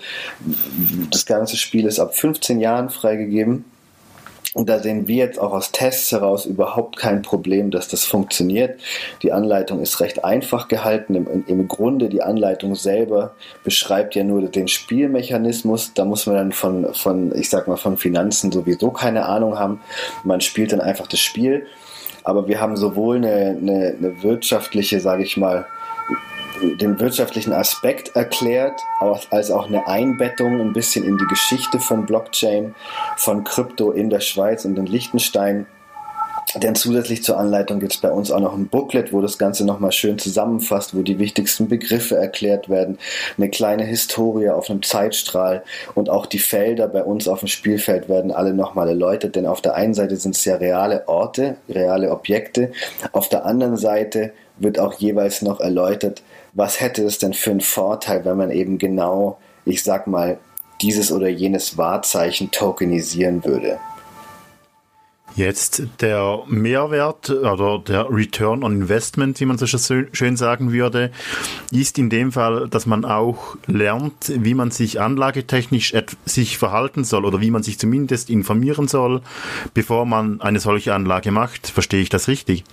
das 1.12 1.26
ganze 1.26 1.58
Spiel 1.58 1.86
ist 1.86 2.00
ab 2.00 2.16
15 2.16 2.60
Jahren 2.60 2.90
freigegeben. 2.90 3.66
Und 4.58 4.70
da 4.70 4.80
sehen 4.80 5.08
wir 5.08 5.18
jetzt 5.18 5.38
auch 5.38 5.54
aus 5.54 5.72
Tests 5.72 6.12
heraus 6.12 6.48
überhaupt 6.48 6.98
kein 6.98 7.22
Problem, 7.22 7.70
dass 7.70 7.90
das 7.90 8.06
funktioniert. 8.06 8.80
Die 9.22 9.32
Anleitung 9.32 9.84
ist 9.84 10.00
recht 10.00 10.26
einfach 10.26 10.68
gehalten. 10.68 11.14
Im, 11.14 11.44
Im, 11.46 11.68
Grunde 11.68 12.10
die 12.10 12.24
Anleitung 12.24 12.74
selber 12.74 13.36
beschreibt 13.64 14.16
ja 14.16 14.24
nur 14.24 14.42
den 14.42 14.68
Spielmechanismus. 14.68 15.94
Da 15.94 16.06
muss 16.06 16.26
man 16.26 16.38
dann 16.38 16.52
von, 16.54 16.92
von, 16.96 17.36
ich 17.36 17.52
sag 17.52 17.68
mal, 17.68 17.78
von 17.78 17.98
Finanzen 17.98 18.52
sowieso 18.52 18.90
keine 18.90 19.28
Ahnung 19.28 19.60
haben. 19.60 19.80
Man 20.24 20.42
spielt 20.42 20.72
dann 20.72 20.82
einfach 20.82 21.06
das 21.06 21.20
Spiel. 21.20 21.68
Aber 22.24 22.48
wir 22.48 22.60
haben 22.60 22.78
sowohl 22.78 23.18
eine, 23.18 23.58
eine, 23.62 23.96
eine 23.96 24.24
wirtschaftliche, 24.24 25.00
sage 25.00 25.22
ich 25.22 25.38
mal, 25.38 25.68
den 26.62 27.00
wirtschaftlichen 27.00 27.54
Aspekt 27.54 28.16
erklärt, 28.16 28.80
als 29.30 29.52
auch 29.52 29.68
eine 29.68 29.88
Einbettung 29.88 30.60
ein 30.60 30.74
bisschen 30.74 31.06
in 31.06 31.18
die 31.18 31.28
Geschichte 31.28 31.80
von 31.80 32.06
Blockchain, 32.06 32.76
von 33.18 33.44
Krypto 33.44 33.92
in 33.92 34.10
der 34.10 34.20
Schweiz 34.20 34.66
und 34.66 34.78
in 34.78 34.86
Liechtenstein. 34.86 35.66
denn 36.56 36.76
zusätzlich 36.76 37.24
zur 37.24 37.38
Anleitung 37.38 37.80
gibt 37.80 37.94
es 37.94 38.00
bei 38.00 38.10
uns 38.10 38.32
auch 38.32 38.40
noch 38.40 38.54
ein 38.54 38.68
Booklet, 38.68 39.12
wo 39.12 39.22
das 39.22 39.38
Ganze 39.38 39.66
nochmal 39.66 39.92
schön 39.92 40.18
zusammenfasst, 40.18 40.96
wo 40.96 41.02
die 41.02 41.20
wichtigsten 41.20 41.68
Begriffe 41.68 42.16
erklärt 42.16 42.70
werden, 42.70 42.98
eine 43.38 43.50
kleine 43.50 43.84
Historie 43.84 44.50
auf 44.50 44.70
einem 44.70 44.82
Zeitstrahl 44.82 45.64
und 45.94 46.10
auch 46.10 46.26
die 46.26 46.40
Felder 46.40 46.88
bei 46.88 47.04
uns 47.04 47.28
auf 47.28 47.40
dem 47.40 47.50
Spielfeld 47.50 48.08
werden 48.08 48.32
alle 48.32 48.54
nochmal 48.54 48.88
erläutert, 48.88 49.36
denn 49.36 49.46
auf 49.46 49.62
der 49.62 49.76
einen 49.76 49.94
Seite 49.94 50.16
sind 50.16 50.36
es 50.36 50.46
ja 50.46 50.56
reale 50.56 51.08
Orte, 51.08 51.58
reale 51.68 52.12
Objekte, 52.12 52.72
auf 53.12 53.28
der 53.28 53.46
anderen 53.46 53.76
Seite 53.76 54.32
wird 54.60 54.80
auch 54.80 54.94
jeweils 54.94 55.42
noch 55.42 55.60
erläutert, 55.60 56.24
was 56.58 56.82
hätte 56.82 57.04
es 57.04 57.20
denn 57.20 57.34
für 57.34 57.52
einen 57.52 57.62
Vorteil, 57.62 58.26
wenn 58.26 58.36
man 58.36 58.52
eben 58.52 58.80
genau, 58.80 59.40
ich 59.64 59.84
sag 59.84 60.08
mal, 60.08 60.40
dieses 60.82 61.12
oder 61.12 61.30
jenes 61.30 61.78
Wahrzeichen 61.78 62.52
tokenisieren 62.52 63.46
würde. 63.46 63.80
Jetzt 65.36 65.84
der 66.02 66.42
Mehrwert 66.48 67.30
oder 67.30 67.78
der 67.78 68.08
Return 68.10 68.64
on 68.64 68.82
Investment, 68.82 69.40
wie 69.40 69.46
man 69.46 69.60
so 69.60 69.68
schön 69.68 70.36
sagen 70.36 70.72
würde, 70.72 71.12
ist 71.72 72.00
in 72.00 72.10
dem 72.10 72.32
Fall, 72.32 72.68
dass 72.68 72.88
man 72.88 73.06
auch 73.06 73.56
lernt, 73.68 74.32
wie 74.34 74.56
man 74.56 74.72
sich 74.72 75.00
anlagetechnisch 75.00 75.94
sich 76.26 76.58
verhalten 76.58 77.04
soll 77.04 77.24
oder 77.24 77.40
wie 77.40 77.52
man 77.52 77.62
sich 77.62 77.78
zumindest 77.78 78.32
informieren 78.32 78.88
soll, 78.88 79.22
bevor 79.76 80.08
man 80.08 80.42
eine 80.42 80.60
solche 80.60 80.96
Anlage 80.96 81.30
macht. 81.30 81.68
Verstehe 81.68 82.02
ich 82.02 82.10
das 82.10 82.28
richtig? 82.28 82.64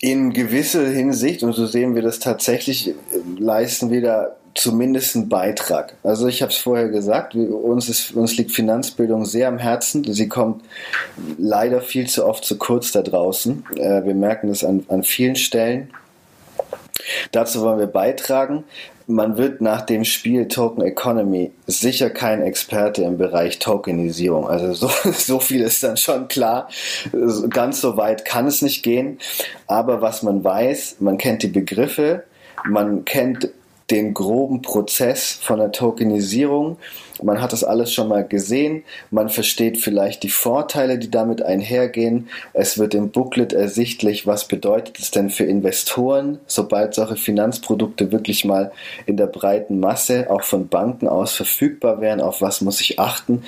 In 0.00 0.32
gewisser 0.32 0.86
Hinsicht, 0.88 1.42
und 1.42 1.52
so 1.52 1.66
sehen 1.66 1.94
wir 1.94 2.02
das 2.02 2.18
tatsächlich, 2.20 2.94
leisten 3.38 3.90
wir 3.90 4.00
da 4.00 4.36
zumindest 4.54 5.14
einen 5.14 5.28
Beitrag. 5.28 5.94
Also 6.02 6.26
ich 6.26 6.42
habe 6.42 6.52
es 6.52 6.58
vorher 6.58 6.88
gesagt, 6.88 7.34
uns, 7.34 7.88
ist, 7.88 8.12
uns 8.12 8.36
liegt 8.36 8.50
Finanzbildung 8.52 9.24
sehr 9.24 9.48
am 9.48 9.58
Herzen. 9.58 10.04
Sie 10.12 10.28
kommt 10.28 10.64
leider 11.38 11.80
viel 11.80 12.08
zu 12.08 12.26
oft 12.26 12.44
zu 12.44 12.56
kurz 12.56 12.92
da 12.92 13.02
draußen. 13.02 13.64
Äh, 13.76 14.04
wir 14.04 14.14
merken 14.14 14.48
das 14.48 14.64
an, 14.64 14.84
an 14.88 15.02
vielen 15.02 15.36
Stellen. 15.36 15.90
Dazu 17.32 17.62
wollen 17.62 17.78
wir 17.78 17.86
beitragen. 17.86 18.64
Man 19.06 19.36
wird 19.36 19.60
nach 19.60 19.82
dem 19.82 20.04
Spiel 20.04 20.46
Token 20.46 20.82
Economy 20.82 21.50
sicher 21.66 22.10
kein 22.10 22.42
Experte 22.42 23.02
im 23.02 23.18
Bereich 23.18 23.58
Tokenisierung. 23.58 24.48
Also 24.48 24.72
so, 24.72 25.10
so 25.12 25.40
viel 25.40 25.62
ist 25.62 25.82
dann 25.82 25.96
schon 25.96 26.28
klar. 26.28 26.68
Ganz 27.50 27.80
so 27.80 27.96
weit 27.96 28.24
kann 28.24 28.46
es 28.46 28.62
nicht 28.62 28.82
gehen. 28.82 29.18
Aber 29.66 30.00
was 30.00 30.22
man 30.22 30.44
weiß, 30.44 30.96
man 31.00 31.18
kennt 31.18 31.42
die 31.42 31.48
Begriffe, 31.48 32.24
man 32.64 33.04
kennt 33.04 33.50
den 33.90 34.14
groben 34.14 34.62
Prozess 34.62 35.38
von 35.42 35.58
der 35.58 35.72
Tokenisierung. 35.72 36.76
Man 37.22 37.42
hat 37.42 37.52
das 37.52 37.64
alles 37.64 37.92
schon 37.92 38.08
mal 38.08 38.24
gesehen. 38.26 38.84
Man 39.10 39.28
versteht 39.28 39.78
vielleicht 39.78 40.22
die 40.22 40.30
Vorteile, 40.30 40.98
die 40.98 41.10
damit 41.10 41.42
einhergehen. 41.42 42.28
Es 42.52 42.78
wird 42.78 42.94
im 42.94 43.10
Booklet 43.10 43.52
ersichtlich, 43.52 44.26
was 44.26 44.48
bedeutet 44.48 44.98
es 44.98 45.10
denn 45.10 45.30
für 45.30 45.44
Investoren, 45.44 46.38
sobald 46.46 46.94
solche 46.94 47.16
Finanzprodukte 47.16 48.12
wirklich 48.12 48.44
mal 48.44 48.72
in 49.06 49.16
der 49.16 49.26
breiten 49.26 49.80
Masse 49.80 50.30
auch 50.30 50.42
von 50.42 50.68
Banken 50.68 51.08
aus 51.08 51.32
verfügbar 51.32 52.00
wären. 52.00 52.20
Auf 52.20 52.40
was 52.40 52.60
muss 52.60 52.80
ich 52.80 52.98
achten? 52.98 53.44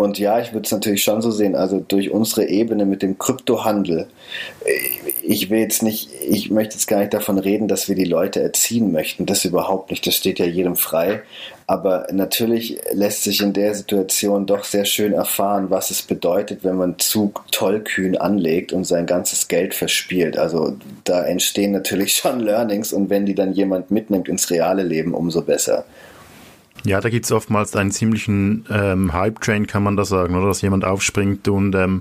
Und 0.00 0.18
ja, 0.18 0.40
ich 0.40 0.54
würde 0.54 0.64
es 0.64 0.72
natürlich 0.72 1.02
schon 1.02 1.20
so 1.20 1.30
sehen, 1.30 1.54
also 1.54 1.84
durch 1.86 2.10
unsere 2.10 2.48
Ebene 2.48 2.86
mit 2.86 3.02
dem 3.02 3.18
Kryptohandel. 3.18 4.06
Ich 5.22 5.50
will 5.50 5.58
jetzt 5.58 5.82
nicht, 5.82 6.08
ich 6.26 6.50
möchte 6.50 6.76
jetzt 6.76 6.86
gar 6.86 7.00
nicht 7.00 7.12
davon 7.12 7.38
reden, 7.38 7.68
dass 7.68 7.86
wir 7.86 7.96
die 7.96 8.06
Leute 8.06 8.40
erziehen 8.40 8.92
möchten. 8.92 9.26
Das 9.26 9.44
überhaupt 9.44 9.90
nicht. 9.90 10.06
Das 10.06 10.14
steht 10.14 10.38
ja 10.38 10.46
jedem 10.46 10.76
frei. 10.76 11.20
Aber 11.66 12.06
natürlich 12.12 12.78
lässt 12.92 13.24
sich 13.24 13.42
in 13.42 13.52
der 13.52 13.74
Situation 13.74 14.46
doch 14.46 14.64
sehr 14.64 14.86
schön 14.86 15.12
erfahren, 15.12 15.68
was 15.68 15.90
es 15.90 16.00
bedeutet, 16.00 16.64
wenn 16.64 16.76
man 16.76 16.98
zu 16.98 17.34
tollkühn 17.50 18.16
anlegt 18.16 18.72
und 18.72 18.84
sein 18.84 19.04
ganzes 19.04 19.48
Geld 19.48 19.74
verspielt. 19.74 20.38
Also 20.38 20.78
da 21.04 21.24
entstehen 21.24 21.72
natürlich 21.72 22.14
schon 22.14 22.40
Learnings 22.40 22.94
und 22.94 23.10
wenn 23.10 23.26
die 23.26 23.34
dann 23.34 23.52
jemand 23.52 23.90
mitnimmt 23.90 24.30
ins 24.30 24.48
reale 24.48 24.82
Leben, 24.82 25.12
umso 25.12 25.42
besser. 25.42 25.84
Ja, 26.84 27.00
da 27.00 27.10
gibt 27.10 27.26
es 27.26 27.32
oftmals 27.32 27.76
einen 27.76 27.90
ziemlichen 27.90 28.64
ähm, 28.70 29.12
Hype-Train, 29.12 29.66
kann 29.66 29.82
man 29.82 29.96
da 29.96 30.04
sagen, 30.04 30.34
oder? 30.34 30.46
Dass 30.48 30.62
jemand 30.62 30.84
aufspringt 30.84 31.46
und 31.48 31.74
ähm, 31.74 32.00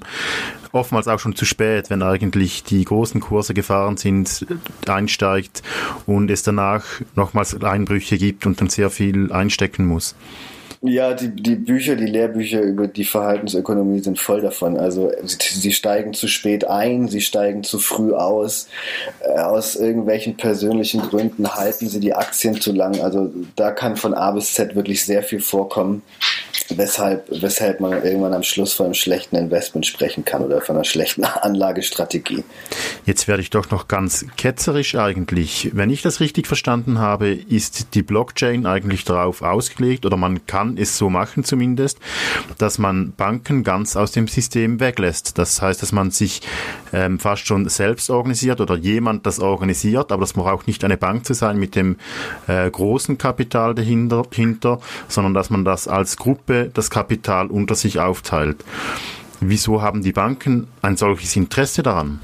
oftmals 0.71 1.07
auch 1.07 1.19
schon 1.19 1.35
zu 1.35 1.45
spät, 1.45 1.89
wenn 1.89 2.01
eigentlich 2.01 2.63
die 2.63 2.83
großen 2.83 3.21
Kurse 3.21 3.53
gefahren 3.53 3.97
sind, 3.97 4.45
einsteigt 4.87 5.63
und 6.05 6.29
es 6.31 6.43
danach 6.43 6.85
nochmals 7.15 7.61
Einbrüche 7.61 8.17
gibt 8.17 8.45
und 8.45 8.61
dann 8.61 8.69
sehr 8.69 8.89
viel 8.89 9.31
einstecken 9.31 9.85
muss. 9.85 10.15
Ja, 10.81 11.13
die, 11.13 11.29
die 11.29 11.55
Bücher, 11.55 11.97
die 11.97 12.05
Lehrbücher 12.05 12.61
über 12.61 12.87
die 12.87 13.03
Verhaltensökonomie 13.03 13.99
sind 13.99 14.17
voll 14.17 14.39
davon. 14.39 14.77
Also 14.77 15.11
sie, 15.25 15.37
sie 15.59 15.73
steigen 15.73 16.13
zu 16.13 16.29
spät 16.29 16.63
ein, 16.63 17.09
sie 17.09 17.19
steigen 17.19 17.63
zu 17.63 17.79
früh 17.79 18.13
aus. 18.13 18.69
Äh, 19.19 19.39
aus 19.39 19.75
irgendwelchen 19.75 20.37
persönlichen 20.37 21.01
Gründen 21.01 21.53
halten 21.53 21.89
sie 21.89 21.99
die 21.99 22.13
Aktien 22.13 22.61
zu 22.61 22.71
lang. 22.71 23.01
Also 23.01 23.29
da 23.57 23.71
kann 23.71 23.97
von 23.97 24.13
A 24.13 24.31
bis 24.31 24.53
Z 24.53 24.73
wirklich 24.73 25.03
sehr 25.03 25.21
viel 25.21 25.41
vorkommen 25.41 26.01
weshalb, 26.69 27.27
weshalb 27.29 27.79
man 27.79 27.91
irgendwann 28.03 28.33
am 28.33 28.43
Schluss 28.43 28.73
von 28.73 28.87
einem 28.87 28.93
schlechten 28.93 29.35
Investment 29.35 29.85
sprechen 29.85 30.25
kann 30.25 30.43
oder 30.43 30.61
von 30.61 30.75
einer 30.75 30.85
schlechten 30.85 31.23
Anlagestrategie. 31.23 32.43
Jetzt 33.05 33.27
werde 33.27 33.41
ich 33.41 33.49
doch 33.49 33.71
noch 33.71 33.87
ganz 33.87 34.25
ketzerisch 34.37 34.95
eigentlich. 34.95 35.71
Wenn 35.73 35.89
ich 35.89 36.01
das 36.01 36.19
richtig 36.19 36.47
verstanden 36.47 36.99
habe, 36.99 37.31
ist 37.31 37.93
die 37.95 38.03
Blockchain 38.03 38.65
eigentlich 38.65 39.03
darauf 39.03 39.41
ausgelegt 39.41 40.05
oder 40.05 40.17
man 40.17 40.45
kann 40.45 40.77
es 40.77 40.97
so 40.97 41.09
machen 41.09 41.43
zumindest, 41.43 41.99
dass 42.57 42.77
man 42.77 43.13
Banken 43.13 43.63
ganz 43.63 43.95
aus 43.95 44.11
dem 44.11 44.27
System 44.27 44.79
weglässt. 44.79 45.37
Das 45.37 45.61
heißt, 45.61 45.81
dass 45.81 45.91
man 45.91 46.11
sich 46.11 46.41
ähm, 46.93 47.19
fast 47.19 47.47
schon 47.47 47.67
selbst 47.69 48.09
organisiert 48.09 48.61
oder 48.61 48.75
jemand 48.75 49.25
das 49.25 49.39
organisiert, 49.39 50.11
aber 50.11 50.21
das 50.21 50.33
braucht 50.33 50.67
nicht 50.67 50.83
eine 50.83 50.97
Bank 50.97 51.25
zu 51.25 51.33
sein 51.33 51.57
mit 51.57 51.75
dem 51.75 51.97
äh, 52.47 52.69
großen 52.69 53.17
Kapital 53.17 53.75
dahinter, 53.75 54.23
hinter, 54.33 54.79
sondern 55.07 55.33
dass 55.33 55.49
man 55.49 55.65
das 55.65 55.87
als 55.87 56.17
Gruppe 56.17 56.38
das 56.47 56.89
Kapital 56.89 57.47
unter 57.47 57.75
sich 57.75 57.99
aufteilt. 57.99 58.63
Wieso 59.41 59.81
haben 59.81 60.01
die 60.01 60.11
Banken 60.11 60.67
ein 60.81 60.97
solches 60.97 61.35
Interesse 61.35 61.83
daran? 61.83 62.19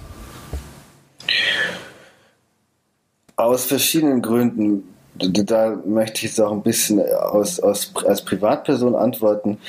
Aus 3.38 3.66
verschiedenen 3.66 4.22
Gründen. 4.22 4.84
Da 5.18 5.78
möchte 5.86 6.18
ich 6.18 6.24
jetzt 6.24 6.42
auch 6.42 6.52
ein 6.52 6.62
bisschen 6.62 7.00
aus, 7.00 7.62
aus, 7.62 7.94
als 8.06 8.26
Privatperson 8.26 8.96
antworten. 8.96 9.60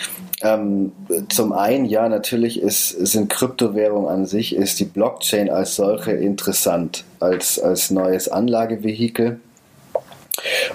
Ähm, 0.43 0.91
zum 1.29 1.53
einen, 1.53 1.85
ja, 1.85 2.09
natürlich 2.09 2.61
ist, 2.61 2.89
sind 2.89 3.31
Kryptowährungen 3.31 4.09
an 4.09 4.27
sich, 4.27 4.57
ist 4.57 4.81
die 4.81 4.85
Blockchain 4.85 5.49
als 5.49 5.77
solche 5.77 6.13
interessant, 6.13 7.05
als, 7.21 7.61
als 7.61 7.93
neues 7.93 8.29
Anlagevehikel 8.29 9.41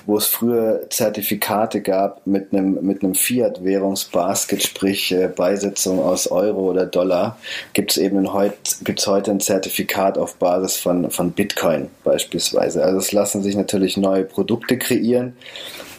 wo 0.06 0.18
es 0.18 0.28
früher 0.28 0.90
Zertifikate 0.90 1.82
gab 1.82 2.26
mit 2.26 2.54
einem, 2.54 2.80
mit 2.82 3.04
einem 3.04 3.16
Fiat-Währungsbasket, 3.16 4.64
sprich 4.64 5.12
äh, 5.12 5.28
Beisetzung 5.28 6.00
aus 6.00 6.28
Euro 6.28 6.70
oder 6.72 6.86
Dollar, 6.86 7.38
gibt 7.74 7.92
es 7.92 7.98
eben 7.98 8.34
heut, 8.34 8.54
gibt's 8.84 9.08
heute 9.08 9.32
ein 9.32 9.40
Zertifikat 9.40 10.18
auf 10.18 10.36
Basis 10.36 10.78
von, 10.78 11.12
von 11.12 11.32
Bitcoin 11.32 11.90
beispielsweise. 12.04 12.84
Also 12.84 12.98
es 12.98 13.12
lassen 13.12 13.44
sich 13.44 13.56
natürlich 13.56 13.98
neue 13.98 14.24
Produkte 14.24 14.78
kreieren. 14.78 15.36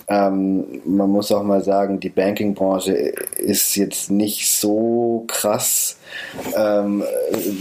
Ähm, 0.09 0.82
man 0.85 1.11
muss 1.11 1.30
auch 1.32 1.42
mal 1.42 1.62
sagen, 1.62 2.00
die 2.00 2.09
Banking-Branche 2.09 2.92
ist 2.92 3.76
jetzt 3.76 4.11
nicht 4.11 4.50
so 4.50 5.25
krass 5.28 5.97
ähm, 6.56 7.04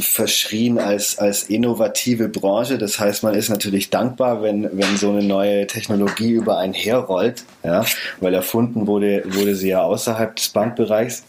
verschrien 0.02 0.80
als, 0.80 1.18
als 1.20 1.44
innovative 1.44 2.30
Branche. 2.30 2.78
Das 2.78 3.00
heißt, 3.00 3.24
man 3.24 3.36
ist 3.36 3.50
natürlich 3.50 3.90
dankbar, 3.90 4.42
wenn, 4.42 4.70
wenn 4.78 4.98
so 4.98 5.10
eine 5.10 5.24
neue 5.24 5.68
Technologie 5.68 6.32
über 6.32 6.58
einen 6.58 6.74
herrollt, 6.74 7.44
ja, 7.64 7.86
weil 8.20 8.34
erfunden 8.34 8.88
wurde, 8.88 9.24
wurde 9.26 9.56
sie 9.56 9.70
ja 9.70 9.84
außerhalb 9.84 10.36
des 10.36 10.50
Bankbereichs. 10.50 11.24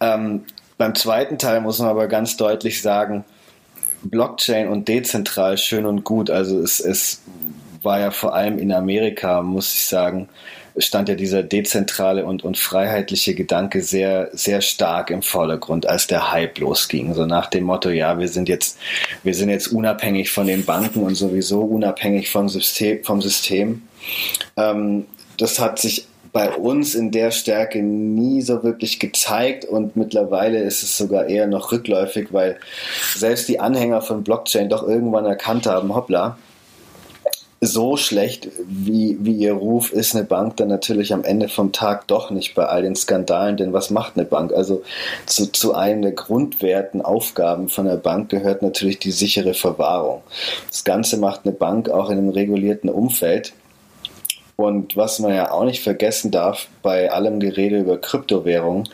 Ähm, 0.00 0.44
beim 0.78 0.94
zweiten 0.94 1.38
Teil 1.38 1.60
muss 1.60 1.78
man 1.78 1.88
aber 1.88 2.08
ganz 2.08 2.36
deutlich 2.36 2.82
sagen, 2.82 3.24
Blockchain 4.02 4.68
und 4.68 4.88
dezentral 4.88 5.58
schön 5.58 5.84
und 5.84 6.04
gut. 6.04 6.30
Also 6.30 6.58
es, 6.60 6.80
es 6.80 7.20
war 7.82 8.00
ja 8.00 8.10
vor 8.10 8.34
allem 8.34 8.58
in 8.58 8.72
Amerika, 8.72 9.42
muss 9.42 9.72
ich 9.74 9.86
sagen, 9.86 10.28
stand 10.76 11.08
ja 11.08 11.14
dieser 11.14 11.42
dezentrale 11.42 12.24
und, 12.24 12.44
und 12.44 12.56
freiheitliche 12.56 13.34
Gedanke 13.34 13.82
sehr, 13.82 14.28
sehr 14.32 14.60
stark 14.60 15.10
im 15.10 15.22
Vordergrund, 15.22 15.86
als 15.86 16.06
der 16.06 16.32
Hype 16.32 16.58
losging. 16.58 17.14
So 17.14 17.26
nach 17.26 17.48
dem 17.48 17.64
Motto, 17.64 17.90
ja, 17.90 18.18
wir 18.18 18.28
sind 18.28 18.48
jetzt, 18.48 18.78
wir 19.22 19.34
sind 19.34 19.50
jetzt 19.50 19.68
unabhängig 19.68 20.30
von 20.30 20.46
den 20.46 20.64
Banken 20.64 21.02
und 21.02 21.14
sowieso 21.14 21.62
unabhängig 21.62 22.30
vom 22.30 22.48
System, 22.48 23.02
vom 23.04 23.20
System. 23.20 23.82
Ähm, 24.56 25.06
das 25.36 25.58
hat 25.58 25.78
sich 25.78 26.06
bei 26.32 26.50
uns 26.50 26.94
in 26.94 27.10
der 27.10 27.32
Stärke 27.32 27.82
nie 27.82 28.40
so 28.42 28.62
wirklich 28.62 29.00
gezeigt 29.00 29.64
und 29.64 29.96
mittlerweile 29.96 30.62
ist 30.62 30.84
es 30.84 30.96
sogar 30.96 31.26
eher 31.26 31.48
noch 31.48 31.72
rückläufig, 31.72 32.28
weil 32.30 32.58
selbst 33.16 33.48
die 33.48 33.58
Anhänger 33.58 34.00
von 34.00 34.22
Blockchain 34.22 34.68
doch 34.68 34.86
irgendwann 34.86 35.26
erkannt 35.26 35.66
haben, 35.66 35.92
hoppla, 35.92 36.38
so 37.62 37.98
schlecht 37.98 38.48
wie, 38.66 39.18
wie 39.20 39.34
ihr 39.34 39.52
Ruf 39.52 39.92
ist 39.92 40.16
eine 40.16 40.24
Bank 40.24 40.56
dann 40.56 40.68
natürlich 40.68 41.12
am 41.12 41.24
Ende 41.24 41.48
vom 41.48 41.72
Tag 41.72 42.06
doch 42.06 42.30
nicht 42.30 42.54
bei 42.54 42.64
all 42.64 42.82
den 42.82 42.96
Skandalen, 42.96 43.58
denn 43.58 43.74
was 43.74 43.90
macht 43.90 44.16
eine 44.16 44.24
Bank? 44.24 44.54
Also 44.54 44.82
zu, 45.26 45.52
zu 45.52 45.74
einem 45.74 46.00
der 46.00 46.12
Grundwerten, 46.12 47.02
Aufgaben 47.02 47.68
von 47.68 47.84
der 47.84 47.96
Bank 47.96 48.30
gehört 48.30 48.62
natürlich 48.62 48.98
die 48.98 49.10
sichere 49.10 49.52
Verwahrung. 49.52 50.22
Das 50.70 50.84
Ganze 50.84 51.18
macht 51.18 51.40
eine 51.44 51.52
Bank 51.52 51.90
auch 51.90 52.08
in 52.08 52.16
einem 52.16 52.30
regulierten 52.30 52.88
Umfeld. 52.88 53.52
Und 54.56 54.96
was 54.96 55.18
man 55.18 55.34
ja 55.34 55.52
auch 55.52 55.64
nicht 55.64 55.82
vergessen 55.82 56.30
darf 56.30 56.68
bei 56.82 57.10
allem 57.10 57.40
Gerede 57.40 57.78
über 57.78 57.98
Kryptowährungen, 57.98 58.88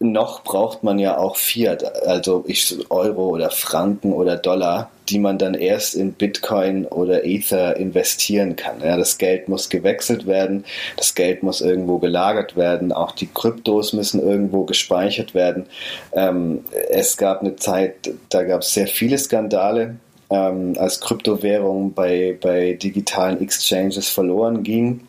noch 0.00 0.44
braucht 0.44 0.84
man 0.84 0.98
ja 0.98 1.18
auch 1.18 1.36
Fiat, 1.36 2.06
also 2.06 2.44
Euro 2.88 3.28
oder 3.28 3.50
Franken 3.50 4.12
oder 4.12 4.36
Dollar, 4.36 4.90
die 5.08 5.18
man 5.18 5.38
dann 5.38 5.54
erst 5.54 5.94
in 5.94 6.12
Bitcoin 6.12 6.86
oder 6.86 7.24
Ether 7.24 7.76
investieren 7.76 8.54
kann. 8.54 8.80
Ja, 8.80 8.96
das 8.96 9.18
Geld 9.18 9.48
muss 9.48 9.68
gewechselt 9.68 10.26
werden, 10.26 10.64
das 10.96 11.14
Geld 11.14 11.42
muss 11.42 11.60
irgendwo 11.60 11.98
gelagert 11.98 12.56
werden, 12.56 12.92
auch 12.92 13.12
die 13.12 13.26
Kryptos 13.26 13.92
müssen 13.92 14.22
irgendwo 14.22 14.64
gespeichert 14.64 15.34
werden. 15.34 15.66
Ähm, 16.12 16.64
es 16.90 17.16
gab 17.16 17.40
eine 17.40 17.56
Zeit, 17.56 18.10
da 18.28 18.44
gab 18.44 18.62
es 18.62 18.74
sehr 18.74 18.86
viele 18.86 19.18
Skandale, 19.18 19.96
ähm, 20.30 20.74
als 20.78 21.00
Kryptowährungen 21.00 21.94
bei, 21.94 22.36
bei 22.40 22.74
digitalen 22.74 23.40
Exchanges 23.40 24.08
verloren 24.08 24.62
gingen. 24.62 25.07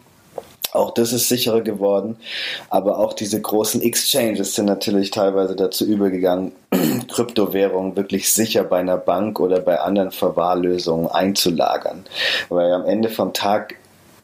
Auch 0.72 0.92
das 0.92 1.14
ist 1.14 1.30
sicherer 1.30 1.62
geworden, 1.62 2.18
aber 2.70 3.00
auch 3.00 3.14
diese 3.14 3.42
großen 3.42 3.82
Exchanges 3.82 4.56
sind 4.56 4.66
natürlich 4.66 5.10
teilweise 5.10 5.56
dazu 5.56 5.86
übergegangen, 5.86 6.52
Kryptowährungen 7.08 7.96
wirklich 7.96 8.32
sicher 8.32 8.64
bei 8.64 8.80
einer 8.80 8.98
Bank 8.98 9.40
oder 9.40 9.60
bei 9.60 9.80
anderen 9.80 10.12
Verwahrlösungen 10.12 11.08
einzulagern. 11.08 12.06
Weil 12.50 12.72
am 12.72 12.86
Ende 12.86 13.10
vom 13.10 13.34
Tag, 13.34 13.76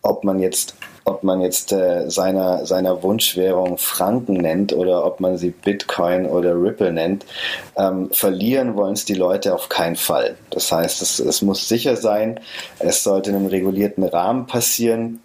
ob 0.02 0.24
man 0.24 0.40
jetzt 0.40 0.76
ob 1.08 1.24
man 1.24 1.40
jetzt 1.40 1.72
äh, 1.72 2.10
seiner, 2.10 2.66
seiner 2.66 3.04
Wunschwährung 3.04 3.78
Franken 3.78 4.34
nennt 4.34 4.74
oder 4.74 5.06
ob 5.06 5.20
man 5.20 5.38
sie 5.38 5.52
Bitcoin 5.52 6.26
oder 6.26 6.60
Ripple 6.60 6.92
nennt, 6.92 7.26
ähm, 7.78 8.10
verlieren 8.12 8.76
wollen 8.76 8.94
es 8.94 9.06
die 9.06 9.14
Leute 9.14 9.54
auf 9.54 9.70
keinen 9.70 9.96
Fall. 9.96 10.36
Das 10.50 10.72
heißt, 10.72 11.04
es, 11.04 11.20
es 11.20 11.44
muss 11.44 11.70
sicher 11.70 11.96
sein, 11.96 12.40
es 12.80 13.04
sollte 13.04 13.30
in 13.30 13.36
einem 13.36 13.46
regulierten 13.46 14.04
Rahmen 14.04 14.48
passieren 14.48 15.22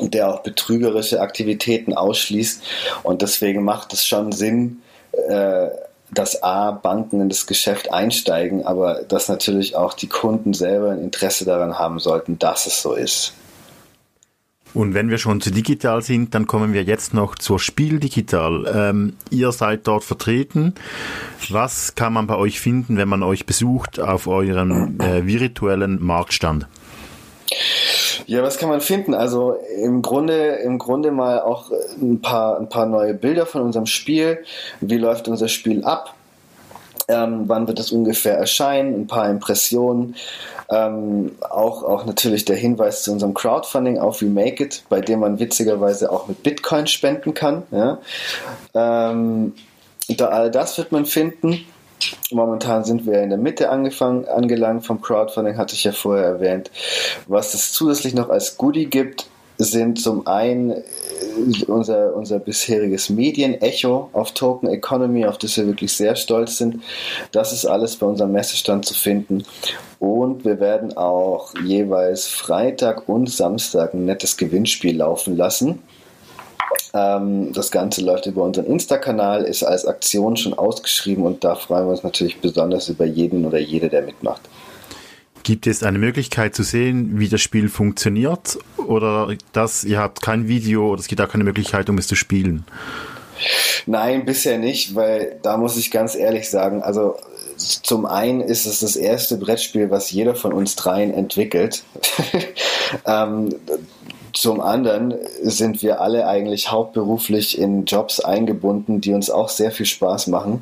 der 0.00 0.28
auch 0.28 0.40
betrügerische 0.40 1.20
Aktivitäten 1.20 1.94
ausschließt. 1.94 2.62
Und 3.02 3.22
deswegen 3.22 3.64
macht 3.64 3.92
es 3.92 4.06
schon 4.06 4.32
Sinn, 4.32 4.82
äh, 5.28 5.68
dass 6.10 6.42
A, 6.42 6.70
Banken 6.70 7.20
in 7.20 7.28
das 7.28 7.46
Geschäft 7.46 7.92
einsteigen, 7.92 8.64
aber 8.64 9.02
dass 9.02 9.28
natürlich 9.28 9.76
auch 9.76 9.94
die 9.94 10.08
Kunden 10.08 10.54
selber 10.54 10.90
ein 10.90 11.02
Interesse 11.02 11.44
daran 11.44 11.78
haben 11.78 11.98
sollten, 11.98 12.38
dass 12.38 12.66
es 12.66 12.80
so 12.80 12.94
ist. 12.94 13.32
Und 14.76 14.92
wenn 14.92 15.08
wir 15.08 15.16
schon 15.16 15.40
zu 15.40 15.50
digital 15.50 16.02
sind, 16.02 16.34
dann 16.34 16.46
kommen 16.46 16.74
wir 16.74 16.82
jetzt 16.82 17.14
noch 17.14 17.36
zur 17.36 17.58
Spiel 17.58 17.98
digital. 17.98 18.70
Ähm, 18.74 19.14
ihr 19.30 19.50
seid 19.50 19.86
dort 19.86 20.04
vertreten. 20.04 20.74
Was 21.48 21.94
kann 21.94 22.12
man 22.12 22.26
bei 22.26 22.36
euch 22.36 22.60
finden, 22.60 22.98
wenn 22.98 23.08
man 23.08 23.22
euch 23.22 23.46
besucht 23.46 23.98
auf 23.98 24.26
eurem 24.26 25.00
äh, 25.00 25.24
virtuellen 25.26 26.04
Marktstand? 26.04 26.66
Ja, 28.26 28.42
was 28.42 28.58
kann 28.58 28.68
man 28.68 28.80
finden? 28.80 29.14
Also 29.14 29.56
im 29.82 30.02
Grunde, 30.02 30.56
im 30.56 30.78
Grunde 30.78 31.12
mal 31.12 31.40
auch 31.40 31.70
ein 32.00 32.20
paar, 32.20 32.58
ein 32.58 32.68
paar 32.68 32.86
neue 32.86 33.14
Bilder 33.14 33.46
von 33.46 33.62
unserem 33.62 33.86
Spiel. 33.86 34.44
Wie 34.80 34.98
läuft 34.98 35.28
unser 35.28 35.48
Spiel 35.48 35.84
ab? 35.84 36.14
Ähm, 37.08 37.44
wann 37.46 37.68
wird 37.68 37.78
es 37.78 37.92
ungefähr 37.92 38.36
erscheinen? 38.36 39.02
Ein 39.02 39.06
paar 39.06 39.30
Impressionen. 39.30 40.16
Ähm, 40.68 41.36
auch, 41.48 41.84
auch 41.84 42.04
natürlich 42.04 42.44
der 42.44 42.56
Hinweis 42.56 43.04
zu 43.04 43.12
unserem 43.12 43.32
Crowdfunding 43.32 43.98
auf 43.98 44.20
Remake 44.20 44.64
It, 44.64 44.82
bei 44.88 45.00
dem 45.00 45.20
man 45.20 45.38
witzigerweise 45.38 46.10
auch 46.10 46.26
mit 46.26 46.42
Bitcoin 46.42 46.88
spenden 46.88 47.32
kann. 47.32 47.62
Ja? 47.70 47.98
Ähm, 48.74 49.54
da 50.08 50.26
all 50.26 50.50
das 50.50 50.76
wird 50.78 50.90
man 50.90 51.06
finden. 51.06 51.64
Momentan 52.30 52.84
sind 52.84 53.06
wir 53.06 53.22
in 53.22 53.30
der 53.30 53.38
Mitte 53.38 53.70
angefangen, 53.70 54.26
angelangt 54.26 54.84
vom 54.84 55.00
Crowdfunding, 55.00 55.56
hatte 55.56 55.74
ich 55.74 55.84
ja 55.84 55.92
vorher 55.92 56.26
erwähnt. 56.26 56.70
Was 57.26 57.54
es 57.54 57.72
zusätzlich 57.72 58.14
noch 58.14 58.28
als 58.28 58.56
Goodie 58.56 58.86
gibt, 58.86 59.26
sind 59.58 60.00
zum 60.00 60.26
einen 60.26 60.70
äh, 60.70 60.84
unser, 61.66 62.14
unser 62.14 62.38
bisheriges 62.38 63.08
Medienecho 63.08 64.10
auf 64.12 64.32
Token 64.32 64.68
Economy, 64.68 65.26
auf 65.26 65.38
das 65.38 65.56
wir 65.56 65.66
wirklich 65.66 65.92
sehr 65.92 66.16
stolz 66.16 66.58
sind. 66.58 66.82
Das 67.32 67.52
ist 67.52 67.64
alles 67.64 67.96
bei 67.96 68.06
unserem 68.06 68.32
Messestand 68.32 68.84
zu 68.84 68.94
finden. 68.94 69.44
Und 69.98 70.44
wir 70.44 70.60
werden 70.60 70.96
auch 70.96 71.54
jeweils 71.64 72.26
Freitag 72.26 73.08
und 73.08 73.30
Samstag 73.30 73.94
ein 73.94 74.04
nettes 74.04 74.36
Gewinnspiel 74.36 74.98
laufen 74.98 75.36
lassen. 75.36 75.82
Ähm, 76.94 77.52
das 77.52 77.70
Ganze 77.70 78.02
läuft 78.02 78.26
über 78.26 78.42
unseren 78.42 78.66
Insta-Kanal, 78.66 79.44
ist 79.44 79.62
als 79.62 79.84
Aktion 79.84 80.36
schon 80.36 80.54
ausgeschrieben 80.54 81.24
und 81.24 81.44
da 81.44 81.54
freuen 81.54 81.86
wir 81.86 81.90
uns 81.90 82.02
natürlich 82.02 82.40
besonders 82.40 82.88
über 82.88 83.04
jeden 83.04 83.44
oder 83.44 83.58
jede, 83.58 83.88
der 83.88 84.02
mitmacht. 84.02 84.42
Gibt 85.42 85.68
es 85.68 85.84
eine 85.84 85.98
Möglichkeit 85.98 86.56
zu 86.56 86.64
sehen, 86.64 87.20
wie 87.20 87.28
das 87.28 87.40
Spiel 87.40 87.68
funktioniert? 87.68 88.58
Oder 88.78 89.28
dass 89.52 89.84
ihr 89.84 90.00
habt 90.00 90.20
kein 90.20 90.48
Video 90.48 90.90
oder 90.90 91.00
es 91.00 91.06
gibt 91.06 91.20
auch 91.20 91.28
keine 91.28 91.44
Möglichkeit, 91.44 91.88
um 91.88 91.98
es 91.98 92.08
zu 92.08 92.16
spielen? 92.16 92.64
Nein, 93.86 94.24
bisher 94.24 94.58
nicht, 94.58 94.94
weil 94.94 95.38
da 95.42 95.56
muss 95.56 95.76
ich 95.76 95.90
ganz 95.90 96.16
ehrlich 96.16 96.50
sagen, 96.50 96.82
also 96.82 97.16
zum 97.56 98.06
einen 98.06 98.40
ist 98.40 98.66
es 98.66 98.80
das 98.80 98.96
erste 98.96 99.36
Brettspiel, 99.36 99.90
was 99.90 100.10
jeder 100.10 100.34
von 100.34 100.52
uns 100.52 100.76
dreien 100.76 101.14
entwickelt. 101.14 101.84
ähm, 103.06 103.54
zum 104.36 104.60
anderen 104.60 105.14
sind 105.40 105.82
wir 105.82 106.02
alle 106.02 106.26
eigentlich 106.28 106.70
hauptberuflich 106.70 107.58
in 107.58 107.86
Jobs 107.86 108.20
eingebunden, 108.20 109.00
die 109.00 109.14
uns 109.14 109.30
auch 109.30 109.48
sehr 109.48 109.70
viel 109.70 109.86
Spaß 109.86 110.26
machen, 110.26 110.60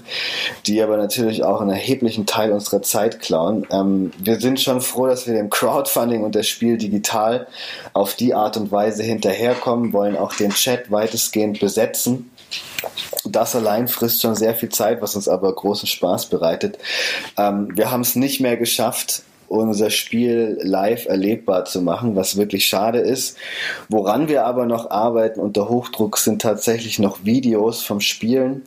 die 0.67 0.81
aber 0.81 0.97
natürlich 0.97 1.43
auch 1.43 1.61
einen 1.61 1.71
erheblichen 1.71 2.25
Teil 2.25 2.53
unserer 2.53 2.83
Zeit 2.83 3.19
klauen. 3.19 3.67
Ähm, 3.73 4.13
wir 4.17 4.39
sind 4.39 4.61
schon 4.61 4.81
froh, 4.81 5.09
dass 5.09 5.27
wir 5.27 5.35
dem 5.35 5.51
Crowdfunding 5.51 6.23
und 6.23 6.37
das 6.37 6.47
Spiel 6.47 6.79
digital 6.79 7.49
auf 7.95 8.15
die 8.15 8.33
Art 8.33 8.57
und 8.57 8.71
Weise 8.71 9.03
hinterherkommen, 9.03 9.93
wollen 9.93 10.17
auch 10.17 10.35
den 10.35 10.51
Chat 10.51 10.93
weitestgehend 10.93 11.59
besetzen. 11.59 12.31
Das 13.25 13.57
allein 13.57 13.89
frisst 13.89 14.23
schon 14.23 14.37
sehr 14.37 14.55
viel 14.55 14.69
Zeit, 14.69 15.03
was 15.03 15.17
uns 15.17 15.27
aber 15.27 15.53
großen 15.53 15.89
Spaß 15.89 16.27
bereitet. 16.27 16.79
Ähm, 17.37 17.71
wir 17.75 17.91
haben 17.91 18.03
es 18.03 18.15
nicht 18.15 18.41
mehr 18.41 18.57
geschafft, 18.57 19.25
unser 19.55 19.91
Spiel 19.91 20.59
live 20.63 21.07
erlebbar 21.07 21.65
zu 21.65 21.81
machen, 21.83 22.17
was 22.17 22.37
wirklich 22.37 22.67
schade 22.67 22.99
ist. 22.99 23.37
Woran 23.89 24.29
wir 24.29 24.45
aber 24.45 24.67
noch 24.67 24.91
arbeiten 24.91 25.41
unter 25.41 25.69
Hochdruck 25.69 26.19
sind 26.19 26.43
tatsächlich 26.43 26.99
noch 26.99 27.25
Videos 27.25 27.83
vom 27.83 28.01
Spielen 28.01 28.63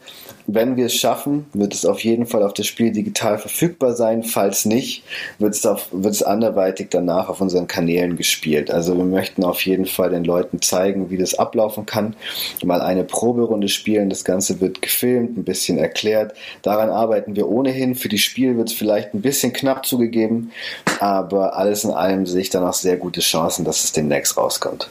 wenn 0.47 0.77
wir 0.77 0.85
es 0.85 0.95
schaffen, 0.95 1.45
wird 1.51 1.73
es 1.73 1.85
auf 1.85 1.99
jeden 2.05 2.25
Fall 2.25 2.41
auf 2.41 2.53
das 2.53 2.67
Spiel 2.67 2.91
digital 2.91 3.37
verfügbar 3.37 3.93
sein. 3.93 4.23
Falls 4.23 4.63
nicht, 4.63 5.03
wird 5.39 5.53
es, 5.53 5.65
auf, 5.65 5.89
wird 5.91 6.13
es 6.13 6.23
anderweitig 6.23 6.87
danach 6.89 7.27
auf 7.27 7.41
unseren 7.41 7.67
Kanälen 7.67 8.15
gespielt. 8.15 8.71
Also 8.71 8.97
wir 8.97 9.03
möchten 9.03 9.43
auf 9.43 9.65
jeden 9.65 9.85
Fall 9.85 10.09
den 10.09 10.23
Leuten 10.23 10.61
zeigen, 10.61 11.09
wie 11.09 11.17
das 11.17 11.37
ablaufen 11.37 11.85
kann. 11.85 12.15
Mal 12.63 12.81
eine 12.81 13.03
Proberunde 13.03 13.67
spielen. 13.67 14.09
Das 14.09 14.23
Ganze 14.23 14.61
wird 14.61 14.81
gefilmt, 14.81 15.37
ein 15.37 15.43
bisschen 15.43 15.77
erklärt. 15.77 16.33
Daran 16.61 16.89
arbeiten 16.89 17.35
wir 17.35 17.49
ohnehin. 17.49 17.95
Für 17.95 18.09
die 18.09 18.17
Spiel 18.17 18.55
wird 18.55 18.69
es 18.69 18.75
vielleicht 18.75 19.13
ein 19.13 19.21
bisschen 19.21 19.51
knapp 19.51 19.85
zugegeben, 19.85 20.51
aber 20.99 21.55
alles 21.55 21.83
in 21.83 21.91
allem 21.91 22.25
sehe 22.25 22.41
ich 22.41 22.49
dann 22.49 22.63
auch 22.63 22.73
sehr 22.73 22.97
gute 22.97 23.21
Chancen, 23.21 23.65
dass 23.65 23.83
es 23.83 23.91
demnächst 23.91 24.37
rauskommt. 24.37 24.89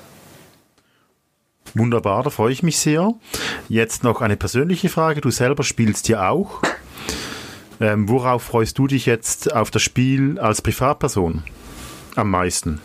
Wunderbar, 1.75 2.23
da 2.23 2.31
freue 2.31 2.53
ich 2.53 2.63
mich 2.63 2.79
sehr. 2.79 3.13
Jetzt 3.69 4.03
noch 4.03 4.23
eine 4.23 4.37
persönliche 4.37 4.89
Frage. 4.89 5.21
Du 5.21 5.31
selber 5.31 5.63
spielst 5.63 6.09
ja 6.09 6.31
auch. 6.31 6.63
Ähm, 7.81 8.09
worauf 8.09 8.45
freust 8.45 8.79
du 8.79 8.87
dich 8.87 9.05
jetzt 9.05 9.53
auf 9.53 9.71
das 9.71 9.83
Spiel 9.83 10.39
als 10.39 10.63
Privatperson 10.63 11.43
am 12.15 12.31
meisten? 12.31 12.81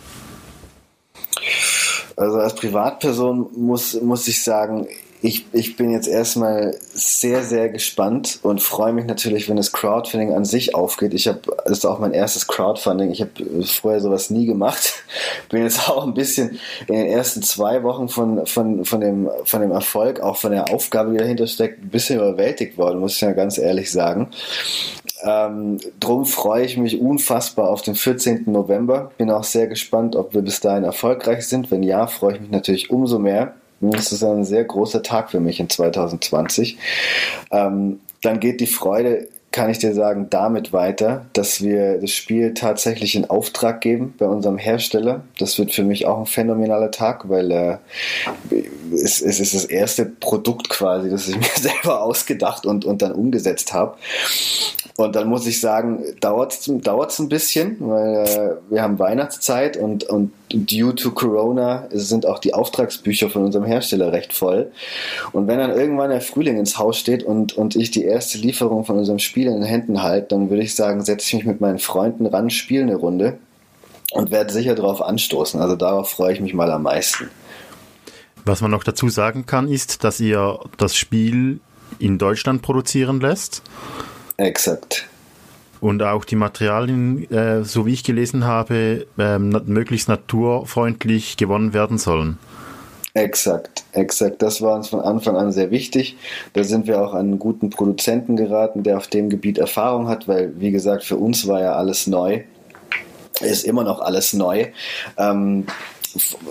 Also 2.15 2.37
als 2.37 2.55
Privatperson 2.55 3.49
muss, 3.55 3.99
muss 4.01 4.27
ich 4.27 4.43
sagen, 4.43 4.87
ich, 5.23 5.45
ich 5.53 5.75
bin 5.75 5.91
jetzt 5.91 6.07
erstmal 6.07 6.75
sehr, 6.93 7.43
sehr 7.43 7.69
gespannt 7.69 8.39
und 8.41 8.59
freue 8.59 8.91
mich 8.91 9.05
natürlich, 9.05 9.49
wenn 9.49 9.55
das 9.55 9.71
Crowdfunding 9.71 10.33
an 10.33 10.45
sich 10.45 10.73
aufgeht. 10.73 11.13
Ich 11.13 11.27
habe, 11.27 11.41
das 11.63 11.79
ist 11.79 11.85
auch 11.85 11.99
mein 11.99 12.13
erstes 12.13 12.47
Crowdfunding. 12.47 13.11
Ich 13.11 13.21
habe 13.21 13.31
vorher 13.63 14.01
sowas 14.01 14.31
nie 14.31 14.47
gemacht. 14.47 15.03
Bin 15.49 15.61
jetzt 15.61 15.87
auch 15.89 16.07
ein 16.07 16.15
bisschen 16.15 16.59
in 16.87 16.95
den 16.95 17.05
ersten 17.05 17.43
zwei 17.43 17.83
Wochen 17.83 18.09
von, 18.09 18.47
von, 18.47 18.83
von, 18.83 18.99
dem, 18.99 19.29
von 19.45 19.61
dem 19.61 19.71
Erfolg, 19.71 20.21
auch 20.21 20.37
von 20.37 20.51
der 20.51 20.73
Aufgabe, 20.73 21.11
die 21.11 21.19
dahinter 21.19 21.45
steckt, 21.45 21.83
ein 21.83 21.89
bisschen 21.89 22.17
überwältigt 22.17 22.79
worden, 22.79 22.99
muss 22.99 23.15
ich 23.15 23.21
ja 23.21 23.31
ganz 23.33 23.59
ehrlich 23.59 23.91
sagen. 23.91 24.31
Ähm, 25.23 25.77
drum 25.99 26.25
freue 26.25 26.65
ich 26.65 26.77
mich 26.77 26.99
unfassbar 26.99 27.69
auf 27.69 27.81
den 27.81 27.95
14. 27.95 28.43
November. 28.47 29.11
Bin 29.17 29.29
auch 29.29 29.43
sehr 29.43 29.67
gespannt, 29.67 30.15
ob 30.15 30.33
wir 30.33 30.41
bis 30.41 30.59
dahin 30.59 30.83
erfolgreich 30.83 31.47
sind. 31.47 31.71
Wenn 31.71 31.83
ja, 31.83 32.07
freue 32.07 32.35
ich 32.35 32.41
mich 32.41 32.51
natürlich 32.51 32.89
umso 32.89 33.19
mehr. 33.19 33.55
Das 33.81 34.11
ist 34.11 34.23
ein 34.23 34.45
sehr 34.45 34.63
großer 34.63 35.01
Tag 35.01 35.31
für 35.31 35.39
mich 35.39 35.59
in 35.59 35.69
2020. 35.69 36.77
Ähm, 37.51 37.99
dann 38.21 38.39
geht 38.39 38.61
die 38.61 38.67
Freude 38.67 39.27
kann 39.51 39.69
ich 39.69 39.79
dir 39.79 39.93
sagen, 39.93 40.27
damit 40.29 40.71
weiter, 40.71 41.25
dass 41.33 41.61
wir 41.61 41.99
das 41.99 42.11
Spiel 42.11 42.53
tatsächlich 42.53 43.15
in 43.15 43.29
Auftrag 43.29 43.81
geben 43.81 44.13
bei 44.17 44.25
unserem 44.25 44.57
Hersteller. 44.57 45.25
Das 45.37 45.59
wird 45.59 45.73
für 45.73 45.83
mich 45.83 46.05
auch 46.05 46.19
ein 46.19 46.25
phänomenaler 46.25 46.89
Tag, 46.89 47.27
weil 47.27 47.51
äh, 47.51 47.77
es, 48.93 49.21
es 49.21 49.41
ist 49.41 49.53
das 49.53 49.65
erste 49.65 50.05
Produkt 50.05 50.69
quasi, 50.69 51.09
das 51.09 51.27
ich 51.27 51.35
mir 51.39 51.43
selber 51.59 52.01
ausgedacht 52.01 52.65
und, 52.65 52.85
und 52.85 53.01
dann 53.01 53.11
umgesetzt 53.11 53.73
habe. 53.73 53.97
Und 54.97 55.15
dann 55.15 55.27
muss 55.27 55.47
ich 55.47 55.59
sagen, 55.59 56.03
dauert 56.19 56.53
es 56.53 57.19
ein 57.19 57.29
bisschen, 57.29 57.77
weil 57.79 58.25
äh, 58.27 58.71
wir 58.71 58.81
haben 58.81 58.99
Weihnachtszeit 58.99 59.77
und, 59.77 60.03
und 60.05 60.31
due 60.53 60.93
to 60.95 61.11
Corona 61.11 61.87
sind 61.91 62.25
auch 62.25 62.39
die 62.39 62.53
Auftragsbücher 62.53 63.29
von 63.29 63.45
unserem 63.45 63.65
Hersteller 63.65 64.11
recht 64.11 64.33
voll. 64.33 64.71
Und 65.31 65.47
wenn 65.47 65.59
dann 65.59 65.71
irgendwann 65.71 66.09
der 66.09 66.21
Frühling 66.21 66.57
ins 66.57 66.77
Haus 66.77 66.97
steht 66.97 67.23
und, 67.23 67.53
und 67.53 67.75
ich 67.75 67.91
die 67.91 68.03
erste 68.03 68.37
Lieferung 68.37 68.85
von 68.85 68.97
unserem 68.97 69.19
Spiel 69.19 69.47
in 69.47 69.53
den 69.53 69.63
Händen 69.63 70.03
halte, 70.03 70.27
dann 70.29 70.49
würde 70.49 70.63
ich 70.63 70.75
sagen, 70.75 71.03
setze 71.03 71.27
ich 71.27 71.33
mich 71.33 71.45
mit 71.45 71.61
meinen 71.61 71.79
Freunden 71.79 72.25
ran, 72.25 72.49
spiele 72.49 72.83
eine 72.83 72.95
Runde 72.95 73.37
und 74.11 74.31
werde 74.31 74.51
sicher 74.51 74.75
darauf 74.75 75.01
anstoßen. 75.01 75.59
Also 75.61 75.75
darauf 75.75 76.09
freue 76.09 76.33
ich 76.33 76.41
mich 76.41 76.53
mal 76.53 76.69
am 76.71 76.83
meisten. 76.83 77.29
Was 78.43 78.61
man 78.61 78.71
noch 78.71 78.83
dazu 78.83 79.09
sagen 79.09 79.45
kann, 79.45 79.67
ist, 79.67 80.03
dass 80.03 80.19
ihr 80.19 80.59
das 80.77 80.95
Spiel 80.95 81.59
in 81.99 82.17
Deutschland 82.17 82.61
produzieren 82.61 83.19
lässt. 83.19 83.61
Exakt. 84.37 85.07
Und 85.79 86.03
auch 86.03 86.25
die 86.25 86.35
Materialien, 86.35 87.29
äh, 87.31 87.63
so 87.63 87.85
wie 87.85 87.93
ich 87.93 88.03
gelesen 88.03 88.45
habe, 88.45 89.07
ähm, 89.17 89.59
möglichst 89.65 90.09
naturfreundlich 90.09 91.37
gewonnen 91.37 91.73
werden 91.73 91.97
sollen. 91.97 92.37
Exakt, 93.13 93.83
exakt. 93.91 94.41
Das 94.41 94.61
war 94.61 94.75
uns 94.75 94.87
von 94.87 95.01
Anfang 95.01 95.35
an 95.35 95.51
sehr 95.51 95.69
wichtig. 95.69 96.17
Da 96.53 96.63
sind 96.63 96.87
wir 96.87 97.01
auch 97.01 97.13
an 97.13 97.27
einen 97.27 97.39
guten 97.39 97.69
Produzenten 97.69 98.37
geraten, 98.37 98.83
der 98.83 98.97
auf 98.97 99.07
dem 99.07 99.29
Gebiet 99.29 99.57
Erfahrung 99.57 100.07
hat, 100.07 100.27
weil, 100.27 100.53
wie 100.59 100.71
gesagt, 100.71 101.03
für 101.03 101.17
uns 101.17 101.45
war 101.47 101.59
ja 101.59 101.73
alles 101.73 102.07
neu. 102.07 102.43
Ist 103.41 103.65
immer 103.65 103.83
noch 103.83 103.99
alles 103.99 104.33
neu. 104.33 104.67
Ähm, 105.17 105.65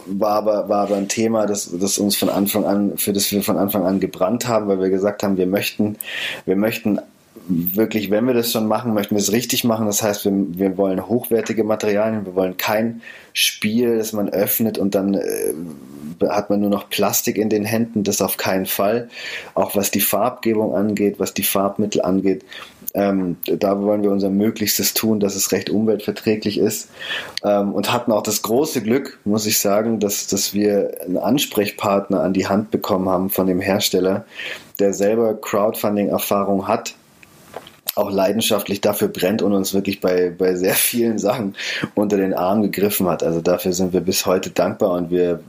war 0.07 0.33
aber, 0.33 0.69
war 0.69 0.83
aber 0.83 0.97
ein 0.97 1.09
Thema, 1.09 1.47
das, 1.47 1.71
das 1.73 1.99
uns 1.99 2.17
von 2.17 2.29
Anfang 2.29 2.65
an, 2.65 2.99
für 2.99 3.13
das 3.13 3.31
wir 3.31 3.43
von 3.43 3.57
Anfang 3.57 3.85
an 3.85 4.01
gebrannt 4.01 4.49
haben, 4.49 4.69
weil 4.69 4.81
wir 4.81 4.91
gesagt 4.91 5.23
haben, 5.23 5.37
wir 5.37 5.47
möchten, 5.47 5.97
wir 6.47 6.57
möchten 6.57 6.99
wirklich, 7.49 8.11
wenn 8.11 8.27
wir 8.27 8.35
das 8.35 8.53
schon 8.53 8.67
machen, 8.67 8.95
möchten 8.95 9.15
wir 9.15 9.21
es 9.21 9.33
richtig 9.33 9.65
machen. 9.65 9.87
Das 9.87 10.03
heißt, 10.03 10.25
wir, 10.25 10.33
wir 10.33 10.77
wollen 10.77 11.07
hochwertige 11.07 11.65
Materialien, 11.65 12.27
wir 12.27 12.35
wollen 12.35 12.57
kein 12.57 13.03
Spiel, 13.33 13.99
das 13.99 14.13
man 14.13 14.29
öffnet 14.29 14.79
und 14.79 14.95
dann 14.95 15.15
äh, 15.15 15.55
hat 16.29 16.51
man 16.51 16.61
nur 16.61 16.71
noch 16.71 16.91
Plastik 16.91 17.39
in 17.39 17.49
den 17.49 17.65
Händen, 17.65 18.05
das 18.05 18.21
auf 18.21 18.37
keinen 18.37 18.67
Fall. 18.67 19.09
Auch 19.55 19.77
was 19.77 19.91
die 19.91 20.01
Farbgebung 20.01 20.75
angeht, 20.75 21.19
was 21.19 21.35
die 21.35 21.43
Farbmittel 21.43 22.03
angeht, 22.03 22.45
ähm, 22.93 23.37
da 23.45 23.81
wollen 23.81 24.03
wir 24.03 24.11
unser 24.11 24.31
Möglichstes 24.31 24.95
tun, 24.95 25.21
dass 25.21 25.37
es 25.37 25.53
recht 25.53 25.71
umweltverträglich 25.71 26.59
ist. 26.59 26.91
Ähm, 27.45 27.73
und 27.73 27.93
hatten 27.93 28.11
auch 28.11 28.23
das 28.23 28.43
große 28.43 28.83
Glück, 28.83 29.21
muss 29.25 29.47
ich 29.47 29.61
sagen, 29.61 30.01
dass, 30.01 30.27
dass 30.27 30.55
wir 30.55 31.01
einen 31.05 31.19
Ansprechpartner 31.19 32.21
an 32.21 32.33
die 32.33 32.49
Hand 32.49 32.73
bekommen 32.73 33.09
haben 33.09 33.31
von 33.31 33.47
dem 33.47 33.61
Hersteller, 33.61 34.25
der 34.81 34.93
selber 34.93 35.41
Crowdfunding-Erfahrung 35.41 36.67
hat 36.67 36.95
auch 37.95 38.11
leidenschaftlich 38.11 38.81
dafür 38.81 39.09
brennt 39.09 39.43
und 39.43 39.53
uns 39.53 39.75
wirklich 39.75 40.01
bei, 40.01 40.31
bei 40.31 40.55
sehr 40.55 40.75
vielen 40.75 41.19
Sachen 41.19 41.57
unter 41.95 42.17
den 42.17 42.35
Arm 42.35 42.63
gegriffen 42.63 43.09
hat. 43.09 43.23
Also 43.23 43.41
dafür 43.41 43.73
sind 43.73 43.93
wir 43.93 44.01
bis 44.01 44.27
heute 44.27 44.51
dankbar 44.51 44.93
und 44.93 45.11
wir 45.11 45.41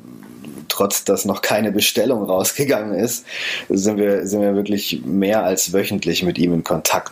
trotz 0.68 1.04
dass 1.04 1.26
noch 1.26 1.42
keine 1.42 1.72
Bestellung 1.72 2.24
rausgegangen 2.24 2.94
ist, 2.94 3.26
sind 3.70 3.98
wir, 3.98 4.26
sind 4.26 4.42
wir 4.42 4.56
wirklich 4.56 5.02
mehr 5.06 5.44
als 5.44 5.74
wöchentlich 5.74 6.24
mit 6.24 6.38
ihm 6.38 6.54
in 6.54 6.64
Kontakt. 6.64 7.12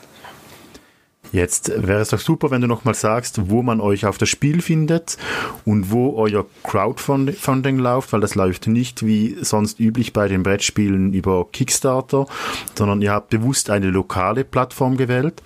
Jetzt 1.32 1.72
wäre 1.76 2.02
es 2.02 2.10
doch 2.10 2.20
super, 2.20 2.50
wenn 2.50 2.62
du 2.62 2.68
nochmal 2.68 2.96
sagst, 2.96 3.50
wo 3.50 3.62
man 3.62 3.82
euch 3.82 4.06
auf 4.06 4.18
das 4.18 4.30
Spiel 4.30 4.62
findet 4.62 5.18
und 5.64 5.92
wo 5.92 6.16
euer 6.16 6.46
Crowdfunding 6.64 7.78
läuft, 7.78 8.14
weil 8.14 8.22
das 8.22 8.36
läuft 8.36 8.68
nicht 8.68 9.06
wie 9.06 9.38
sonst 9.42 9.80
üblich 9.80 10.12
bei 10.12 10.28
den 10.28 10.44
Brettspielen 10.44 11.14
über 11.14 11.46
Kickstarter, 11.52 12.26
sondern 12.76 13.02
ihr 13.02 13.12
habt 13.12 13.30
bewusst 13.30 13.70
eine 13.70 13.92
lokale 13.92 14.44
Plattform 14.44 14.98
gewählt. 14.98 15.44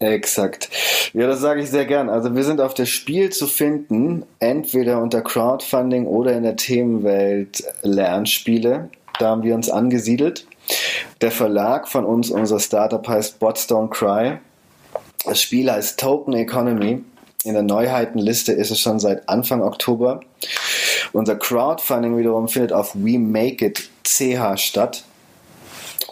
Exakt. 0.00 0.70
Ja, 1.12 1.26
das 1.26 1.40
sage 1.40 1.62
ich 1.62 1.70
sehr 1.70 1.84
gern. 1.84 2.08
Also 2.08 2.36
wir 2.36 2.44
sind 2.44 2.60
auf 2.60 2.74
das 2.74 2.88
Spiel 2.88 3.30
zu 3.30 3.48
finden, 3.48 4.22
entweder 4.38 5.02
unter 5.02 5.22
Crowdfunding 5.22 6.06
oder 6.06 6.36
in 6.36 6.44
der 6.44 6.54
Themenwelt 6.54 7.64
Lernspiele. 7.82 8.90
Da 9.18 9.30
haben 9.30 9.42
wir 9.42 9.56
uns 9.56 9.68
angesiedelt. 9.68 10.46
Der 11.20 11.32
Verlag 11.32 11.88
von 11.88 12.04
uns, 12.04 12.30
unser 12.30 12.60
Startup 12.60 13.06
heißt 13.06 13.40
Bots 13.40 13.68
Don't 13.68 13.90
Cry. 13.90 14.38
Das 15.24 15.42
Spiel 15.42 15.70
heißt 15.70 15.98
Token 15.98 16.32
Economy. 16.34 17.02
In 17.42 17.54
der 17.54 17.64
Neuheitenliste 17.64 18.52
ist 18.52 18.70
es 18.70 18.80
schon 18.80 19.00
seit 19.00 19.28
Anfang 19.28 19.62
Oktober. 19.62 20.20
Unser 21.12 21.36
Crowdfunding 21.36 22.16
wiederum 22.16 22.46
findet 22.46 22.72
auf 22.72 22.94
We 22.94 23.18
Make 23.18 23.66
It 23.66 23.90
CH 24.04 24.56
statt 24.58 25.04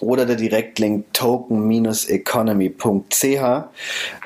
oder 0.01 0.27
der 0.27 0.37
Direktlink 0.37 1.13
token-economy.ch. 1.13 3.25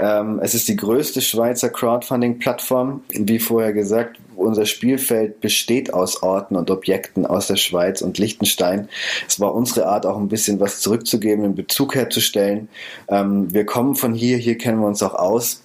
Ähm, 0.01 0.41
es 0.43 0.55
ist 0.55 0.69
die 0.69 0.77
größte 0.77 1.21
Schweizer 1.21 1.69
Crowdfunding-Plattform. 1.69 3.03
Wie 3.11 3.39
vorher 3.39 3.73
gesagt, 3.73 4.19
unser 4.37 4.67
Spielfeld 4.67 5.41
besteht 5.41 5.95
aus 5.95 6.23
Orten 6.23 6.57
und 6.57 6.71
Objekten 6.71 7.27
aus 7.27 7.47
der 7.47 7.57
Schweiz 7.57 8.03
und 8.03 8.19
Liechtenstein. 8.19 8.89
Es 9.29 9.39
war 9.39 9.55
unsere 9.55 9.87
Art, 9.87 10.07
auch 10.07 10.17
ein 10.17 10.29
bisschen 10.29 10.59
was 10.61 10.81
zurückzugeben, 10.81 11.45
einen 11.45 11.55
Bezug 11.55 11.95
herzustellen. 11.95 12.69
Ähm, 13.09 13.53
wir 13.53 13.67
kommen 13.67 13.95
von 13.95 14.15
hier, 14.15 14.39
hier 14.39 14.59
kennen 14.59 14.81
wir 14.81 14.87
uns 14.87 15.03
auch 15.03 15.15
aus. 15.15 15.63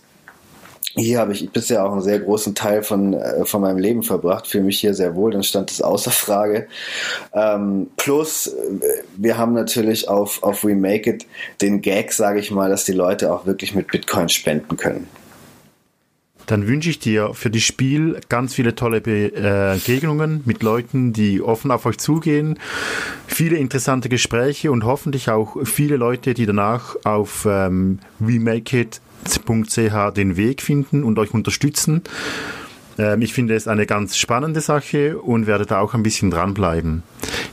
Hier 0.97 1.19
habe 1.19 1.33
ich 1.33 1.49
bisher 1.49 1.85
auch 1.85 1.91
einen 1.91 2.01
sehr 2.01 2.19
großen 2.19 2.55
Teil 2.55 2.81
von, 2.81 3.13
äh, 3.13 3.45
von 3.45 3.61
meinem 3.61 3.77
Leben 3.77 4.01
verbracht, 4.01 4.47
fühle 4.47 4.63
mich 4.63 4.79
hier 4.79 4.93
sehr 4.93 5.15
wohl, 5.15 5.31
dann 5.31 5.43
stand 5.43 5.69
es 5.69 5.81
außer 5.81 6.11
Frage. 6.11 6.67
Ähm, 7.33 7.87
plus, 7.97 8.47
äh, 8.47 9.03
wir 9.17 9.37
haben 9.37 9.53
natürlich 9.53 10.07
auf, 10.07 10.41
auf 10.41 10.63
We 10.63 10.75
Make 10.75 11.09
It 11.09 11.27
den 11.61 11.81
Gag, 11.81 12.13
sage 12.13 12.39
ich 12.39 12.49
mal, 12.49 12.69
dass 12.69 12.85
die 12.85 12.93
Leute 12.93 13.33
auch 13.33 13.45
wirklich 13.45 13.75
mit 13.75 13.87
Bitcoin 13.87 14.29
spenden 14.29 14.77
können. 14.77 15.07
Dann 16.47 16.67
wünsche 16.67 16.89
ich 16.89 16.99
dir 16.99 17.33
für 17.33 17.49
das 17.49 17.63
Spiel 17.63 18.19
ganz 18.29 18.53
viele 18.53 18.75
tolle 18.75 19.01
Begegnungen 19.01 20.41
mit 20.45 20.61
Leuten, 20.63 21.13
die 21.13 21.41
offen 21.41 21.71
auf 21.71 21.85
euch 21.85 21.97
zugehen, 21.97 22.59
viele 23.27 23.57
interessante 23.57 24.09
Gespräche 24.09 24.71
und 24.71 24.83
hoffentlich 24.83 25.29
auch 25.29 25.57
viele 25.63 25.97
Leute, 25.97 26.33
die 26.33 26.45
danach 26.45 26.95
auf 27.03 27.47
ähm, 27.49 27.99
We 28.19 28.39
Make 28.39 28.79
It 28.79 29.01
ch 29.27 30.13
den 30.15 30.37
Weg 30.37 30.61
finden 30.61 31.03
und 31.03 31.17
euch 31.17 31.33
unterstützen. 31.33 32.03
Ähm, 32.97 33.21
ich 33.21 33.33
finde 33.33 33.55
es 33.55 33.67
eine 33.67 33.85
ganz 33.85 34.17
spannende 34.17 34.61
Sache 34.61 35.17
und 35.17 35.47
werde 35.47 35.65
da 35.65 35.79
auch 35.79 35.93
ein 35.93 36.03
bisschen 36.03 36.31
dranbleiben. 36.31 37.03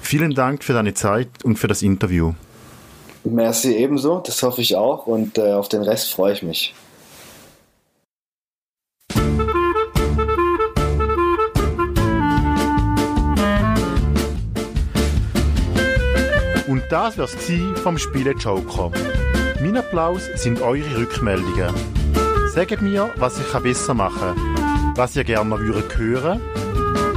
Vielen 0.01 0.35
Dank 0.35 0.65
für 0.65 0.73
deine 0.73 0.95
Zeit 0.95 1.29
und 1.45 1.59
für 1.59 1.69
das 1.69 1.83
Interview. 1.83 2.35
Merci 3.25 3.77
ebenso, 3.77 4.19
das 4.19 4.43
hoffe 4.43 4.61
ich 4.61 4.77
auch 4.77 5.07
und 5.07 5.39
äh, 5.39 5.53
auf 5.53 5.69
den 5.69 5.83
Rest 5.83 6.13
freue 6.13 6.33
ich 6.33 6.43
mich. 6.43 6.75
Und 16.73 16.85
das 16.89 17.19
wär's 17.19 17.37
vom 17.83 17.99
Spiele 17.99 18.33
Joker. 18.33 18.91
Mein 19.61 19.77
Applaus 19.77 20.23
sind 20.37 20.63
eure 20.63 20.97
Rückmeldungen. 20.97 21.75
Sagt 22.49 22.81
mir, 22.81 23.11
was 23.17 23.39
ich 23.39 23.59
besser 23.59 23.93
machen 23.93 24.35
kann, 24.35 24.97
was 24.97 25.15
ihr 25.15 25.25
gerne 25.25 25.59
würdet 25.59 25.95
hören 25.99 26.41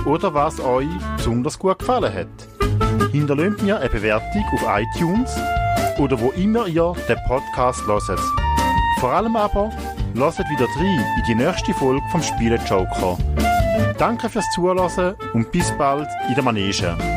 oder 0.06 0.34
was 0.34 0.60
euch 0.60 0.90
besonders 1.16 1.58
gut 1.58 1.80
gefallen 1.80 2.14
hat. 2.14 3.12
Hinterlasst 3.14 3.62
mir 3.62 3.80
eine 3.80 3.90
Bewertung 3.90 4.44
auf 4.56 4.82
iTunes 4.82 5.34
oder 6.00 6.20
wo 6.20 6.32
immer 6.32 6.68
ihr 6.68 6.94
den 7.08 7.18
Podcast 7.26 7.82
hört. 7.88 8.20
Vor 9.00 9.14
allem 9.14 9.38
aber, 9.38 9.70
lasst 10.16 10.40
wieder 10.40 10.68
rein 10.76 11.06
in 11.18 11.24
die 11.30 11.36
nächste 11.36 11.74
Folge 11.76 12.04
vom 12.12 12.22
Spielen 12.22 12.60
Joker. 12.70 13.18
Danke 13.98 14.28
fürs 14.28 14.52
Zuhören 14.54 15.16
und 15.32 15.50
bis 15.54 15.72
bald 15.78 16.10
in 16.28 16.36
der 16.36 16.44
Manege. 16.44 17.15